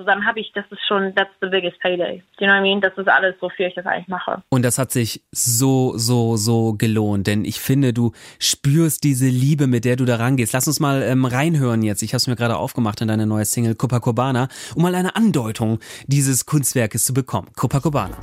dann 0.04 0.26
habe 0.26 0.40
ich, 0.40 0.52
das 0.54 0.64
ist 0.70 0.80
schon, 0.86 1.14
that's 1.14 1.30
the 1.40 1.48
biggest 1.48 1.80
payday. 1.80 2.22
Do 2.38 2.44
you 2.44 2.46
know 2.46 2.54
what 2.54 2.60
I 2.60 2.62
mean? 2.62 2.80
Das 2.80 2.96
ist 2.96 3.08
alles, 3.08 3.34
wofür 3.40 3.66
ich 3.66 3.74
das 3.74 3.86
eigentlich 3.86 4.08
mache. 4.08 4.42
Und 4.48 4.64
das 4.64 4.78
hat 4.78 4.90
sich 4.92 5.22
so, 5.32 5.96
so, 5.96 6.36
so 6.36 6.74
gelohnt, 6.74 7.26
denn 7.26 7.44
ich 7.44 7.60
finde, 7.60 7.92
du 7.92 8.12
spürst 8.38 9.04
diese 9.04 9.26
Liebe, 9.26 9.66
mit 9.66 9.84
der 9.84 9.96
du 9.96 10.04
da 10.04 10.16
rangehst. 10.16 10.52
Lass 10.52 10.66
uns 10.66 10.80
mal 10.80 11.02
ähm, 11.02 11.24
reinhören 11.24 11.82
jetzt. 11.82 12.02
Ich 12.02 12.12
habe 12.12 12.18
es 12.18 12.26
mir 12.26 12.36
gerade 12.36 12.56
aufgemacht 12.56 13.00
in 13.00 13.08
deine 13.08 13.26
neue 13.26 13.44
Single 13.44 13.74
Copacabana, 13.74 14.48
um 14.74 14.82
mal 14.82 14.94
eine 14.94 15.16
Andeutung 15.16 15.80
dieses 16.06 16.46
Kunstwerkes 16.46 17.04
zu 17.04 17.14
bekommen. 17.14 17.48
Copacabana. 17.56 18.16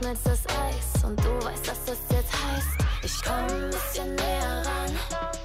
Schmilzt 0.00 0.26
das 0.26 0.40
Eis 0.46 1.04
und 1.04 1.18
du 1.20 1.30
weißt, 1.44 1.68
was 1.68 1.84
das 1.84 1.98
jetzt 2.10 2.32
heißt. 2.32 2.68
Ich 3.02 3.22
komm 3.22 3.34
ein 3.34 3.70
bisschen 3.70 4.14
näher 4.14 4.62
ran. 4.64 5.39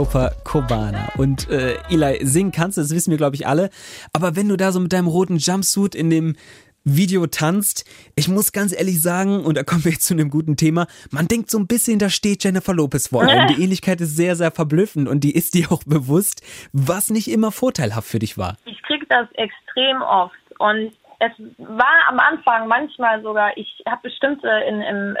Copacabana. 0.00 1.12
Und 1.18 1.50
äh, 1.50 1.76
Eli, 1.90 2.24
singen 2.24 2.52
kannst 2.52 2.78
du, 2.78 2.80
das 2.80 2.94
wissen 2.94 3.10
wir, 3.10 3.18
glaube 3.18 3.36
ich, 3.36 3.46
alle. 3.46 3.68
Aber 4.14 4.34
wenn 4.34 4.48
du 4.48 4.56
da 4.56 4.72
so 4.72 4.80
mit 4.80 4.94
deinem 4.94 5.08
roten 5.08 5.36
Jumpsuit 5.36 5.94
in 5.94 6.08
dem 6.08 6.36
Video 6.84 7.26
tanzt, 7.26 7.84
ich 8.16 8.26
muss 8.26 8.52
ganz 8.52 8.72
ehrlich 8.72 9.02
sagen, 9.02 9.44
und 9.44 9.58
da 9.58 9.62
kommen 9.62 9.84
wir 9.84 9.92
jetzt 9.92 10.06
zu 10.06 10.14
einem 10.14 10.30
guten 10.30 10.56
Thema, 10.56 10.86
man 11.10 11.28
denkt 11.28 11.50
so 11.50 11.58
ein 11.58 11.66
bisschen, 11.66 11.98
da 11.98 12.08
steht 12.08 12.42
Jennifer 12.42 12.72
Lopez 12.72 13.08
vor 13.08 13.22
allem. 13.22 13.48
Die 13.48 13.62
Ähnlichkeit 13.62 14.00
ist 14.00 14.16
sehr, 14.16 14.36
sehr 14.36 14.50
verblüffend 14.50 15.06
und 15.06 15.20
die 15.20 15.34
ist 15.34 15.52
dir 15.52 15.70
auch 15.70 15.84
bewusst, 15.84 16.42
was 16.72 17.10
nicht 17.10 17.30
immer 17.30 17.52
vorteilhaft 17.52 18.08
für 18.08 18.18
dich 18.18 18.38
war. 18.38 18.56
Ich 18.64 18.82
kriege 18.84 19.04
das 19.06 19.28
extrem 19.32 20.00
oft 20.00 20.34
und 20.58 20.92
es 21.18 21.32
war 21.58 22.08
am 22.08 22.18
Anfang 22.18 22.66
manchmal 22.68 23.20
sogar, 23.22 23.54
ich 23.58 23.82
habe 23.86 24.00
bestimmte 24.04 24.48
in, 24.66 24.80
im, 24.80 25.16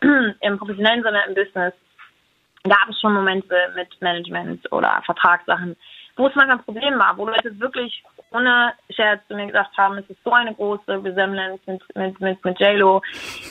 äh, 0.00 0.32
im 0.40 0.56
professionellen 0.56 1.02
Sinne 1.02 1.20
im 1.28 1.34
Business 1.34 1.74
gab 2.68 2.88
es 2.88 2.98
schon 3.00 3.12
Momente 3.12 3.54
mit 3.74 3.88
Management 4.00 4.70
oder 4.72 5.02
Vertragssachen, 5.04 5.76
wo 6.16 6.26
es 6.26 6.34
manchmal 6.34 6.58
ein 6.58 6.64
Problem 6.64 6.98
war, 6.98 7.16
wo 7.16 7.26
Leute 7.26 7.58
wirklich 7.60 8.02
ohne 8.30 8.72
Scherz 8.90 9.20
zu 9.28 9.34
mir 9.34 9.46
gesagt 9.46 9.76
haben, 9.76 9.98
es 9.98 10.08
ist 10.08 10.22
so 10.24 10.32
eine 10.32 10.54
große 10.54 11.04
Resemblance 11.04 11.60
mit, 11.66 11.82
mit, 11.94 12.20
mit, 12.20 12.44
mit 12.44 12.58
JLo. 12.58 13.02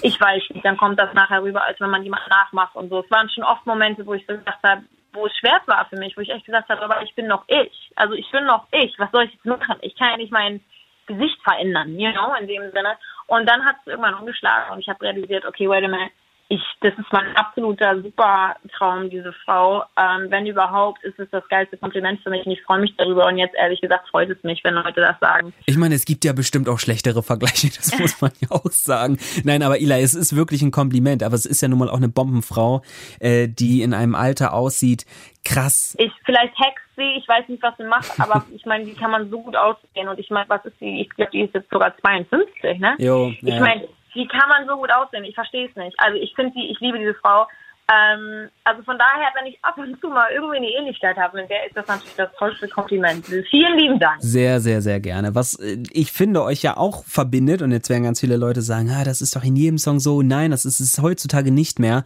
Ich 0.01 0.19
weiß 0.19 0.43
nicht, 0.49 0.65
dann 0.65 0.77
kommt 0.77 0.99
das 0.99 1.13
nachher 1.13 1.43
rüber, 1.43 1.63
als 1.63 1.79
wenn 1.79 1.89
man 1.89 2.03
jemanden 2.03 2.29
nachmacht 2.29 2.75
und 2.75 2.89
so. 2.89 3.01
Es 3.01 3.11
waren 3.11 3.29
schon 3.29 3.43
oft 3.43 3.65
Momente, 3.65 4.05
wo 4.05 4.13
ich 4.13 4.25
so 4.27 4.35
gesagt 4.35 4.63
habe, 4.63 4.83
wo 5.13 5.27
es 5.27 5.37
schwer 5.37 5.61
war 5.67 5.85
für 5.85 5.97
mich, 5.97 6.17
wo 6.17 6.21
ich 6.21 6.29
echt 6.29 6.45
gesagt 6.45 6.69
habe, 6.69 6.81
aber 6.81 7.03
ich 7.03 7.13
bin 7.13 7.27
noch 7.27 7.43
ich. 7.47 7.91
Also 7.95 8.15
ich 8.15 8.29
bin 8.31 8.45
noch 8.45 8.65
ich. 8.71 8.97
Was 8.97 9.11
soll 9.11 9.25
ich 9.25 9.33
jetzt 9.33 9.45
machen? 9.45 9.77
Ich 9.81 9.95
kann 9.95 10.11
ja 10.11 10.17
nicht 10.17 10.31
mein 10.31 10.59
Gesicht 11.05 11.39
verändern, 11.43 11.99
you 11.99 12.11
know, 12.11 12.33
in 12.39 12.47
dem 12.47 12.71
Sinne. 12.71 12.97
Und 13.27 13.47
dann 13.47 13.63
hat 13.63 13.75
es 13.81 13.87
irgendwann 13.87 14.15
umgeschlagen 14.15 14.73
und 14.73 14.79
ich 14.79 14.89
habe 14.89 15.01
realisiert, 15.01 15.45
okay, 15.45 15.69
wait 15.69 15.83
a 15.83 15.87
minute, 15.87 16.11
ich, 16.49 16.61
das 16.81 16.93
ist 16.97 17.11
mein 17.11 17.35
absoluter 17.35 18.01
super 18.01 18.55
Traum, 18.77 19.09
diese 19.09 19.33
Frau. 19.45 19.83
Ähm, 19.97 20.27
wenn 20.29 20.45
überhaupt, 20.45 21.03
ist 21.03 21.17
es 21.17 21.29
das 21.31 21.47
geilste 21.47 21.77
Kompliment 21.77 22.21
für 22.21 22.29
mich 22.29 22.45
und 22.45 22.51
ich 22.51 22.61
freue 22.63 22.79
mich 22.79 22.95
darüber. 22.97 23.27
Und 23.27 23.37
jetzt 23.37 23.55
ehrlich 23.55 23.81
gesagt 23.81 24.07
freut 24.09 24.29
es 24.29 24.43
mich, 24.43 24.63
wenn 24.63 24.75
Leute 24.75 25.01
das 25.01 25.19
sagen. 25.19 25.53
Ich 25.65 25.77
meine, 25.77 25.95
es 25.95 26.05
gibt 26.05 26.25
ja 26.25 26.33
bestimmt 26.33 26.69
auch 26.69 26.79
schlechtere 26.79 27.23
Vergleiche, 27.23 27.67
das 27.67 27.97
muss 27.99 28.21
man 28.21 28.31
ja 28.39 28.51
auch 28.51 28.69
sagen. 28.69 29.17
Nein, 29.43 29.63
aber 29.63 29.79
Ila, 29.79 29.97
es 29.97 30.13
ist 30.13 30.35
wirklich 30.35 30.61
ein 30.61 30.71
Kompliment. 30.71 31.23
Aber 31.23 31.35
es 31.35 31.45
ist 31.45 31.61
ja 31.61 31.67
nun 31.67 31.79
mal 31.79 31.89
auch 31.89 31.97
eine 31.97 32.09
Bombenfrau, 32.09 32.81
äh, 33.19 33.47
die 33.47 33.81
in 33.81 33.93
einem 33.93 34.15
Alter 34.15 34.53
aussieht. 34.53 35.05
Krass. 35.45 35.95
Ich 35.99 36.11
vielleicht 36.25 36.57
hex 36.59 36.81
sie, 36.95 37.17
ich 37.17 37.27
weiß 37.27 37.47
nicht, 37.49 37.63
was 37.63 37.75
sie 37.77 37.83
macht, 37.83 38.19
aber 38.19 38.45
ich 38.55 38.65
meine, 38.65 38.85
wie 38.85 38.93
kann 38.93 39.11
man 39.11 39.29
so 39.29 39.41
gut 39.41 39.55
aussehen? 39.55 40.07
Und 40.07 40.19
ich 40.19 40.29
meine, 40.29 40.47
was 40.49 40.63
ist 40.65 40.77
sie? 40.79 41.01
Ich 41.01 41.09
glaube, 41.09 41.31
die 41.31 41.41
ist 41.41 41.53
jetzt 41.53 41.69
sogar 41.69 41.95
52, 41.97 42.79
ne? 42.79 42.95
Jo, 42.99 43.33
ja. 43.41 43.55
Ich 43.55 43.59
meine, 43.59 43.87
wie 44.13 44.27
kann 44.27 44.49
man 44.49 44.67
so 44.67 44.75
gut 44.77 44.91
aussehen? 44.91 45.23
Ich 45.23 45.35
verstehe 45.35 45.67
es 45.67 45.75
nicht. 45.75 45.99
Also 45.99 46.17
ich 46.17 46.33
finde 46.35 46.53
sie, 46.55 46.69
ich 46.71 46.79
liebe 46.79 46.99
diese 46.99 47.15
Frau. 47.15 47.47
Ähm, 47.91 48.49
also 48.63 48.81
von 48.83 48.97
daher, 48.97 49.27
wenn 49.35 49.45
ich 49.45 49.57
ab 49.61 49.77
und 49.77 49.99
zu 49.99 50.07
mal 50.07 50.31
irgendwie 50.31 50.57
eine 50.57 50.67
Ähnlichkeit 50.67 51.17
habe 51.17 51.41
mit 51.41 51.49
der, 51.49 51.67
ist 51.67 51.75
das 51.75 51.85
natürlich 51.87 52.15
das 52.15 52.31
tollste 52.37 52.67
Kompliment. 52.69 53.25
Vielen 53.25 53.77
lieben 53.77 53.99
Dank. 53.99 54.21
Sehr, 54.21 54.61
sehr, 54.61 54.81
sehr 54.81 55.01
gerne. 55.01 55.35
Was 55.35 55.55
äh, 55.55 55.83
ich 55.91 56.11
finde 56.11 56.43
euch 56.43 56.61
ja 56.61 56.77
auch 56.77 57.03
verbindet, 57.03 57.61
und 57.61 57.71
jetzt 57.71 57.89
werden 57.89 58.03
ganz 58.03 58.21
viele 58.21 58.37
Leute 58.37 58.61
sagen, 58.61 58.89
ah, 58.89 59.03
das 59.03 59.21
ist 59.21 59.35
doch 59.35 59.43
in 59.43 59.55
jedem 59.55 59.77
Song 59.77 59.99
so. 59.99 60.21
Nein, 60.21 60.51
das 60.51 60.63
ist 60.63 60.79
es 60.79 61.01
heutzutage 61.01 61.51
nicht 61.51 61.79
mehr. 61.79 62.03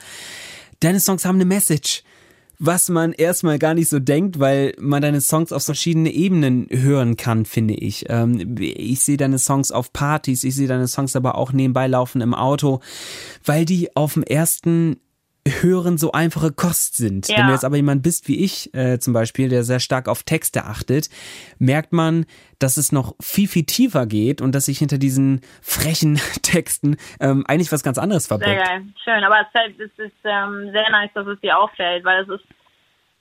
Deine 0.79 0.99
Songs 0.99 1.25
haben 1.25 1.35
eine 1.35 1.45
Message 1.45 2.03
was 2.59 2.89
man 2.89 3.13
erstmal 3.13 3.59
gar 3.59 3.73
nicht 3.73 3.89
so 3.89 3.99
denkt, 3.99 4.39
weil 4.39 4.73
man 4.79 5.01
deine 5.01 5.21
Songs 5.21 5.51
auf 5.51 5.63
verschiedene 5.63 6.11
Ebenen 6.11 6.67
hören 6.71 7.15
kann, 7.15 7.45
finde 7.45 7.75
ich. 7.75 8.05
Ähm, 8.09 8.55
ich 8.59 9.01
sehe 9.01 9.17
deine 9.17 9.37
Songs 9.37 9.71
auf 9.71 9.93
Partys, 9.93 10.43
ich 10.43 10.55
sehe 10.55 10.67
deine 10.67 10.87
Songs 10.87 11.15
aber 11.15 11.35
auch 11.35 11.51
nebenbei 11.51 11.87
laufen 11.87 12.21
im 12.21 12.33
Auto, 12.33 12.79
weil 13.45 13.65
die 13.65 13.95
auf 13.95 14.13
dem 14.13 14.23
ersten 14.23 14.97
Hören 15.49 15.97
so 15.97 16.11
einfache 16.11 16.51
Kost 16.51 16.97
sind. 16.97 17.27
Ja. 17.27 17.37
Wenn 17.37 17.47
du 17.47 17.53
jetzt 17.53 17.65
aber 17.65 17.75
jemand 17.75 18.03
bist 18.03 18.27
wie 18.27 18.43
ich 18.43 18.73
äh, 18.73 18.99
zum 18.99 19.13
Beispiel, 19.13 19.49
der 19.49 19.63
sehr 19.63 19.79
stark 19.79 20.07
auf 20.07 20.23
Texte 20.23 20.65
achtet, 20.65 21.09
merkt 21.59 21.93
man, 21.93 22.25
dass 22.59 22.77
es 22.77 22.91
noch 22.91 23.15
viel, 23.21 23.47
viel 23.47 23.65
tiefer 23.65 24.05
geht 24.05 24.41
und 24.41 24.53
dass 24.53 24.65
sich 24.65 24.79
hinter 24.79 24.97
diesen 24.97 25.41
frechen 25.61 26.15
Texten 26.43 26.97
ähm, 27.19 27.45
eigentlich 27.47 27.71
was 27.71 27.83
ganz 27.83 27.97
anderes 27.97 28.27
verbirgt. 28.27 28.51
Sehr 28.51 28.63
geil, 28.63 28.83
schön. 29.03 29.23
Aber 29.23 29.41
es, 29.41 29.59
halt, 29.59 29.79
es 29.79 29.91
ist 29.97 30.15
ähm, 30.23 30.71
sehr 30.71 30.89
nice, 30.89 31.11
dass 31.13 31.27
es 31.27 31.39
dir 31.41 31.57
auffällt, 31.57 32.03
weil 32.03 32.23
es 32.23 32.29
ist, 32.29 32.45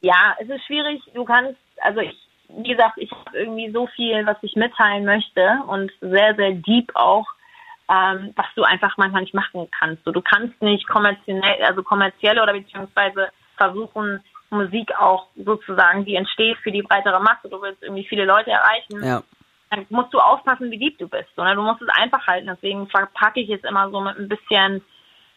ja, 0.01 0.37
es 0.41 0.49
ist 0.49 0.65
schwierig. 0.67 1.03
Du 1.15 1.25
kannst, 1.25 1.57
also 1.83 2.01
ich, 2.01 2.17
wie 2.49 2.69
gesagt, 2.71 2.95
ich 2.97 3.11
habe 3.11 3.39
irgendwie 3.39 3.71
so 3.73 3.87
viel, 3.89 4.25
was 4.25 4.37
ich 4.43 4.55
mitteilen 4.55 5.05
möchte 5.05 5.59
und 5.67 5.91
sehr, 6.01 6.35
sehr 6.37 6.53
deep 6.53 6.93
auch, 6.95 7.27
ähm, 7.89 8.33
was 8.35 8.47
du 8.57 8.65
einfach 8.65 8.97
manchmal 8.97 9.23
nicht 9.23 9.35
machen 9.35 9.69
kannst. 9.79 10.05
So, 10.05 10.13
du 10.13 10.21
kannst 10.21 10.61
nicht 10.61 10.89
kommerziell, 10.89 11.43
also 11.63 11.83
kommerzielle 11.83 12.43
oder 12.43 12.53
beziehungsweise 12.53 13.29
versuchen, 13.57 14.21
Musik 14.51 14.93
auch 14.99 15.27
sozusagen, 15.37 16.05
die 16.05 16.15
entsteht 16.15 16.59
für 16.59 16.71
die 16.71 16.83
breitere 16.83 17.21
Masse. 17.21 17.49
Du 17.49 17.61
willst 17.61 17.83
irgendwie 17.83 18.07
viele 18.07 18.25
Leute 18.25 18.51
erreichen. 18.51 19.05
Ja. 19.05 19.23
Dann 19.71 19.87
musst 19.89 20.15
du 20.15 20.19
aufpassen, 20.19 20.71
wie 20.71 20.77
lieb 20.77 20.99
du 20.99 21.09
bist. 21.09 21.37
Oder 21.37 21.55
du 21.55 21.63
musst 21.63 21.83
es 21.83 21.89
einfach 21.89 22.27
halten. 22.27 22.47
Deswegen 22.47 22.89
verpacke 22.89 23.41
ich 23.41 23.51
es 23.51 23.65
immer 23.65 23.91
so 23.91 24.01
mit 24.01 24.19
ein 24.19 24.29
bisschen, 24.29 24.85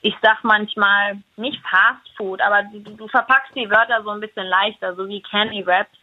ich 0.02 0.16
sag 0.22 0.44
manchmal, 0.44 1.18
nicht 1.38 1.62
Fast 1.68 2.08
Food, 2.16 2.42
aber 2.42 2.64
du, 2.64 2.80
du 2.96 3.08
verpackst 3.08 3.56
die 3.56 3.70
Wörter 3.70 4.04
so 4.04 4.12
ein 4.12 4.20
bisschen 4.20 4.46
leichter, 4.46 4.96
so 4.96 5.08
wie 5.08 5.22
Candy 5.22 5.64
Raps, 5.64 5.98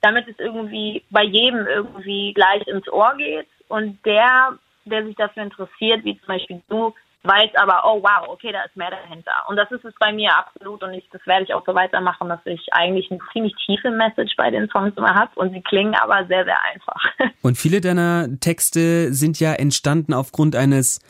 damit 0.00 0.28
es 0.28 0.38
irgendwie 0.38 1.02
bei 1.10 1.24
jedem 1.24 1.66
irgendwie 1.66 2.32
gleich 2.32 2.66
ins 2.68 2.88
Ohr 2.88 3.14
geht. 3.16 3.48
Und 3.68 3.98
der, 4.06 4.56
der 4.90 5.04
sich 5.04 5.16
dafür 5.16 5.42
interessiert, 5.42 6.04
wie 6.04 6.18
zum 6.18 6.26
Beispiel 6.26 6.62
du, 6.68 6.94
weiß 7.26 7.50
aber, 7.56 7.82
oh 7.84 8.02
wow, 8.02 8.28
okay, 8.28 8.52
da 8.52 8.62
ist 8.62 8.76
mehr 8.76 8.90
dahinter. 8.90 9.32
Und 9.48 9.56
das 9.56 9.70
ist 9.70 9.84
es 9.84 9.94
bei 9.98 10.12
mir 10.12 10.30
absolut 10.36 10.82
und 10.82 10.94
ich, 10.94 11.08
das 11.12 11.24
werde 11.26 11.44
ich 11.44 11.54
auch 11.54 11.64
so 11.66 11.74
weitermachen, 11.74 12.28
dass 12.28 12.40
ich 12.44 12.72
eigentlich 12.72 13.10
eine 13.10 13.20
ziemlich 13.32 13.54
tiefe 13.66 13.90
Message 13.90 14.34
bei 14.36 14.50
den 14.50 14.68
Songs 14.70 14.92
immer 14.96 15.14
habe 15.14 15.30
und 15.36 15.52
sie 15.52 15.62
klingen 15.62 15.94
aber 15.94 16.26
sehr, 16.26 16.44
sehr 16.44 16.62
einfach. 16.72 17.02
Und 17.42 17.56
viele 17.56 17.80
deiner 17.80 18.28
Texte 18.40 19.12
sind 19.12 19.38
ja 19.38 19.52
entstanden 19.52 20.12
aufgrund 20.12 20.56
eines 20.56 21.00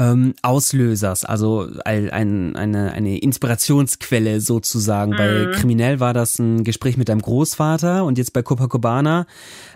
ähm, 0.00 0.34
Auslösers, 0.42 1.24
also 1.24 1.68
ein, 1.84 2.56
eine, 2.56 2.92
eine 2.92 3.18
Inspirationsquelle 3.18 4.40
sozusagen. 4.40 5.12
Mhm. 5.12 5.16
Bei 5.16 5.58
Kriminell 5.58 6.00
war 6.00 6.14
das 6.14 6.38
ein 6.38 6.64
Gespräch 6.64 6.96
mit 6.96 7.10
deinem 7.10 7.20
Großvater 7.20 8.04
und 8.04 8.16
jetzt 8.16 8.32
bei 8.32 8.42
Copacabana 8.42 9.26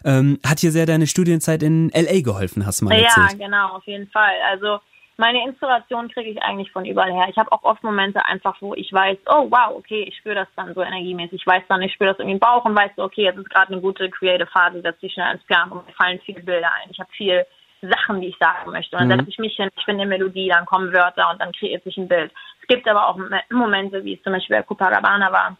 ähm, 0.04 0.38
hat 0.44 0.62
dir 0.62 0.70
sehr 0.70 0.86
deine 0.86 1.06
Studienzeit 1.06 1.62
in 1.62 1.92
L.A. 1.92 2.22
geholfen, 2.22 2.64
hast 2.64 2.80
du 2.80 2.86
mal 2.86 2.94
erzählt. 2.94 3.38
Ja, 3.38 3.46
genau, 3.46 3.76
auf 3.76 3.84
jeden 3.84 4.08
Fall. 4.08 4.32
Also 4.50 4.78
meine 5.18 5.44
Inspiration 5.46 6.08
kriege 6.08 6.30
ich 6.30 6.42
eigentlich 6.42 6.72
von 6.72 6.86
überall 6.86 7.12
her. 7.12 7.26
Ich 7.28 7.36
habe 7.36 7.52
auch 7.52 7.62
oft 7.62 7.84
Momente 7.84 8.24
einfach, 8.24 8.56
wo 8.60 8.74
ich 8.74 8.92
weiß, 8.92 9.18
oh 9.26 9.46
wow, 9.50 9.76
okay, 9.76 10.04
ich 10.08 10.16
spüre 10.16 10.34
das 10.34 10.48
dann 10.56 10.74
so 10.74 10.82
energiemäßig. 10.82 11.40
Ich 11.40 11.46
weiß 11.46 11.62
dann, 11.68 11.82
ich 11.82 11.92
spüre 11.92 12.10
das 12.10 12.18
irgendwie 12.18 12.34
im 12.34 12.40
Bauch 12.40 12.64
und 12.64 12.76
weiß 12.76 12.92
so, 12.96 13.04
okay, 13.04 13.24
jetzt 13.24 13.38
ist 13.38 13.50
gerade 13.50 13.72
eine 13.72 13.80
gute 13.80 14.08
creative 14.10 14.48
Phase, 14.48 14.80
setze 14.80 15.06
ich 15.06 15.12
schnell 15.12 15.34
ins 15.34 15.44
Piano 15.44 15.76
und 15.76 15.86
mir 15.86 15.92
fallen 15.92 16.18
viele 16.24 16.40
Bilder 16.40 16.70
ein. 16.82 16.90
Ich 16.90 16.98
habe 16.98 17.10
viel 17.12 17.44
Sachen, 17.88 18.20
die 18.20 18.28
ich 18.28 18.38
sagen 18.38 18.70
möchte. 18.70 18.96
Und 18.96 19.08
dann 19.08 19.18
mhm. 19.18 19.22
setze 19.22 19.30
ich 19.30 19.38
mich 19.38 19.56
hin, 19.56 19.70
ich 19.76 19.84
finde 19.84 20.02
eine 20.02 20.08
Melodie, 20.08 20.48
dann 20.48 20.66
kommen 20.66 20.92
Wörter 20.92 21.30
und 21.30 21.40
dann 21.40 21.52
kreiert 21.52 21.84
sich 21.84 21.96
ein 21.96 22.08
Bild. 22.08 22.32
Es 22.60 22.68
gibt 22.68 22.88
aber 22.88 23.08
auch 23.08 23.18
Momente, 23.50 24.04
wie 24.04 24.14
es 24.14 24.22
zum 24.22 24.32
Beispiel 24.32 24.56
bei 24.56 24.62
Copacabana 24.62 25.30
war, 25.30 25.56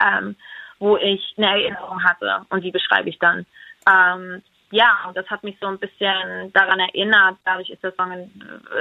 ähm, 0.00 0.36
wo 0.78 0.96
ich 0.96 1.34
eine 1.36 1.48
Erinnerung 1.48 2.02
hatte 2.02 2.42
und 2.50 2.62
die 2.62 2.70
beschreibe 2.70 3.08
ich 3.08 3.18
dann. 3.18 3.46
Ähm, 3.88 4.42
ja, 4.70 5.04
und 5.06 5.16
das 5.16 5.28
hat 5.28 5.44
mich 5.44 5.56
so 5.60 5.66
ein 5.66 5.78
bisschen 5.78 6.52
daran 6.52 6.80
erinnert, 6.80 7.36
dadurch 7.44 7.70
ist 7.70 7.82
der 7.82 7.92
Song 7.92 8.30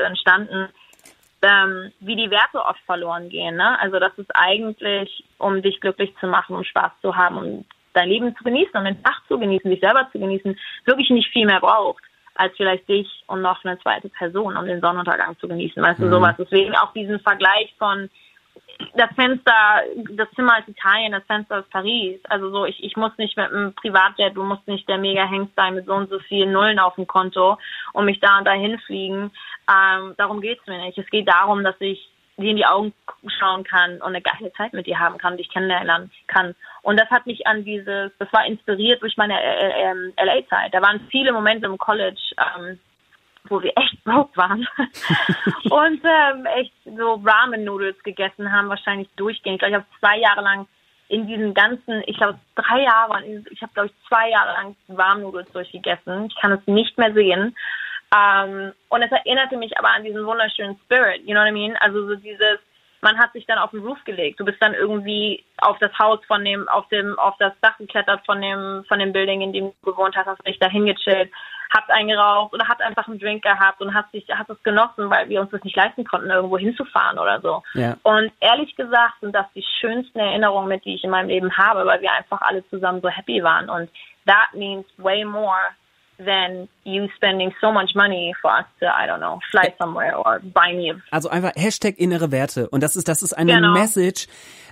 entstanden, 0.06 0.70
ähm, 1.42 1.92
wie 2.00 2.16
die 2.16 2.32
Werte 2.32 2.64
oft 2.64 2.80
verloren 2.86 3.30
gehen. 3.30 3.58
Ne? 3.58 3.80
Also 3.80 4.00
das 4.00 4.14
ist 4.18 4.34
eigentlich, 4.36 5.24
um 5.38 5.62
dich 5.62 5.80
glücklich 5.82 6.14
zu 6.20 6.28
machen, 6.28 6.56
um 6.56 6.64
Spaß 6.64 6.92
zu 7.02 7.16
haben, 7.16 7.38
um 7.38 7.66
dein 7.94 8.10
Leben 8.10 8.36
zu 8.36 8.44
genießen, 8.44 8.76
um 8.76 8.86
den 8.86 9.04
Tag 9.04 9.22
zu 9.28 9.38
genießen, 9.38 9.70
dich 9.70 9.82
selber 9.82 10.08
zu 10.12 10.20
genießen, 10.20 10.58
wirklich 10.86 11.10
nicht 11.10 11.32
viel 11.32 11.46
mehr 11.46 11.60
braucht 11.60 12.04
als 12.36 12.56
vielleicht 12.58 12.88
dich 12.88 13.24
und 13.28 13.42
noch 13.42 13.64
eine 13.64 13.80
zweite 13.80 14.10
Person, 14.10 14.58
um 14.58 14.66
den 14.66 14.82
Sonnenuntergang 14.82 15.38
zu 15.40 15.48
genießen. 15.48 15.82
Weißt 15.82 16.00
mhm. 16.00 16.06
du, 16.06 16.12
sowas. 16.12 16.36
Deswegen 16.38 16.76
auch 16.76 16.94
diesen 16.94 17.20
Vergleich 17.20 17.74
von 17.78 18.10
das 18.96 19.10
Fenster, 19.16 19.84
das 20.12 20.30
Zimmer 20.36 20.60
ist 20.60 20.68
Italien, 20.68 21.12
das 21.12 21.24
Fenster 21.26 21.60
ist 21.60 21.70
Paris. 21.70 22.20
Also 22.30 22.52
so, 22.52 22.66
ich, 22.66 22.84
ich 22.84 22.96
muss 22.96 23.12
nicht 23.18 23.38
mit 23.38 23.52
einem 23.52 23.74
Privatjet, 23.74 24.36
du 24.36 24.44
musst 24.44 24.68
nicht 24.68 24.88
der 24.90 24.98
mega 24.98 25.26
Hengst 25.26 25.56
sein 25.56 25.76
mit 25.76 25.86
so 25.86 25.94
und 25.94 26.10
so 26.10 26.20
vielen 26.20 26.52
Nullen 26.52 26.80
auf 26.80 26.96
dem 26.96 27.08
Konto 27.08 27.58
und 27.94 28.06
mich 28.06 28.20
da 28.20 28.38
und 28.40 28.46
dahin 28.46 28.80
fliegen. 28.80 29.32
Ähm, 29.70 30.14
darum 30.18 30.42
geht's 30.42 30.66
mir 30.68 30.80
nicht. 30.80 30.98
Es 30.98 31.10
geht 31.10 31.28
darum, 31.28 31.64
dass 31.64 31.76
ich 31.80 32.10
dir 32.38 32.52
in 32.52 32.58
die 32.58 32.66
Augen 32.66 32.94
schauen 33.40 33.64
kann 33.64 33.96
und 33.96 34.16
eine 34.16 34.22
geile 34.22 34.52
Zeit 34.54 34.74
mit 34.74 34.88
dir 34.88 35.00
haben 35.00 35.18
kann, 35.18 35.38
dich 35.38 35.50
kennenlernen 35.50 36.12
kann. 36.28 36.56
Und 36.82 37.00
das 37.00 37.10
hat 37.10 37.26
mich 37.26 37.46
an 37.46 37.64
dieses, 37.64 38.12
das 38.18 38.32
war 38.34 38.46
inspiriert 38.46 39.02
durch 39.02 39.18
meine 39.18 39.40
äh, 39.42 39.92
äh, 39.92 40.26
LA-Zeit. 40.26 40.74
Da 40.74 40.82
waren 40.82 41.08
viele 41.12 41.32
Momente 41.32 41.68
im 41.68 41.78
College, 41.78 42.22
ähm, 42.38 42.80
wo 43.50 43.62
wir 43.62 43.74
echt 43.78 44.04
broke 44.04 44.36
waren 44.36 44.68
und 45.70 46.02
ähm, 46.04 46.46
echt 46.46 46.74
so 46.86 47.22
Ramen-Noodles 47.24 48.02
gegessen 48.04 48.52
haben, 48.52 48.70
wahrscheinlich 48.70 49.10
durchgehend. 49.16 49.62
Ich 49.62 49.68
glaube, 49.68 49.72
ich 49.72 49.76
habe 49.76 50.00
zwei 50.00 50.20
Jahre 50.20 50.42
lang 50.42 50.68
in 51.10 51.28
diesen 51.28 51.54
ganzen, 51.54 52.02
ich 52.08 52.18
glaube 52.18 52.40
drei 52.56 52.84
Jahre, 52.84 53.24
ich 53.52 53.62
habe 53.62 53.74
glaube 53.74 53.90
ich 53.90 54.08
zwei 54.08 54.30
Jahre 54.30 54.54
lang 54.54 54.76
Warmnudels 54.88 55.52
durchgegessen. 55.52 56.26
Ich 56.26 56.36
kann 56.42 56.54
es 56.54 56.66
nicht 56.66 56.98
mehr 56.98 57.14
sehen. 57.14 57.56
Ähm, 58.14 58.74
und 58.90 59.02
es 59.02 59.12
erinnerte 59.12 59.58
mich 59.58 59.78
aber 59.78 59.90
an 59.90 60.04
diesen 60.04 60.26
wunderschönen 60.26 60.78
Spirit, 60.86 61.22
you 61.26 61.34
know 61.34 61.42
what 61.42 61.50
I 61.50 61.52
mean? 61.52 61.76
Also 61.78 62.08
so 62.08 62.16
dieses, 62.16 62.60
man 63.02 63.18
hat 63.18 63.34
sich 63.34 63.46
dann 63.46 63.58
auf 63.58 63.72
den 63.72 63.82
Roof 63.82 63.98
gelegt. 64.06 64.40
Du 64.40 64.46
bist 64.46 64.62
dann 64.62 64.74
irgendwie 64.74 65.44
auf 65.58 65.78
das 65.80 65.92
Haus 65.98 66.20
von 66.26 66.44
dem, 66.46 66.68
auf 66.70 66.88
dem, 66.90 67.18
auf 67.18 67.36
das 67.40 67.54
Dach 67.62 67.78
geklettert 67.78 68.26
von 68.26 68.42
dem, 68.42 68.84
von 68.88 69.00
dem 69.00 69.14
Building, 69.14 69.42
in 69.42 69.54
dem 69.54 69.72
du 69.84 69.92
gewohnt 69.92 70.16
hast, 70.16 70.28
hast 70.28 70.46
dich 70.46 70.60
da 70.60 70.70
hingechillt, 70.70 71.32
habt 71.76 71.90
eingeraucht 71.90 72.54
oder 72.54 72.68
habt 72.68 72.82
einfach 72.82 73.08
einen 73.08 73.20
Drink 73.20 73.44
gehabt 73.44 73.82
und 73.82 73.94
hast 73.94 74.14
dich, 74.14 74.26
hast 74.30 74.50
es 74.50 74.62
genossen, 74.62 75.10
weil 75.10 75.28
wir 75.30 75.42
uns 75.42 75.50
das 75.50 75.64
nicht 75.64 75.76
leisten 75.76 76.06
konnten, 76.06 76.30
irgendwo 76.30 76.58
hinzufahren 76.58 77.18
oder 77.18 77.42
so. 77.42 77.64
Ja. 77.74 77.98
Und 78.04 78.32
ehrlich 78.40 78.76
gesagt 78.76 79.16
sind 79.22 79.34
das 79.34 79.48
die 79.56 79.66
schönsten 79.80 80.20
Erinnerungen, 80.20 80.70
mit 80.70 80.86
die 80.86 80.96
ich 80.96 81.04
in 81.04 81.10
meinem 81.10 81.30
Leben 81.30 81.52
habe, 81.58 81.86
weil 81.86 82.02
wir 82.02 82.12
einfach 82.12 82.42
alle 82.42 82.68
zusammen 82.70 83.02
so 83.02 83.10
happy 83.10 83.44
waren. 83.44 83.70
Und 83.70 83.90
that 84.28 84.54
means 84.54 84.86
way 84.98 85.26
more 85.26 85.74
than 86.18 86.68
you 86.84 87.08
spending 87.16 87.54
so 87.62 87.72
much 87.72 87.96
money 87.96 88.34
for 88.42 88.52
us 88.52 88.66
to, 88.80 88.88
I 88.88 89.08
don't 89.08 89.20
know, 89.20 89.40
fly 89.52 89.74
somewhere 89.78 90.18
or 90.18 90.40
buy 90.40 90.74
me. 90.74 91.02
Also 91.12 91.30
einfach 91.30 91.52
Hashtag 91.56 91.98
innere 91.98 92.32
Werte. 92.32 92.70
Und 92.70 92.82
das 92.82 92.96
ist, 92.96 93.08
das 93.08 93.22
ist 93.22 93.34
eine 93.34 93.54
genau. 93.54 93.74
Message. 93.74 94.28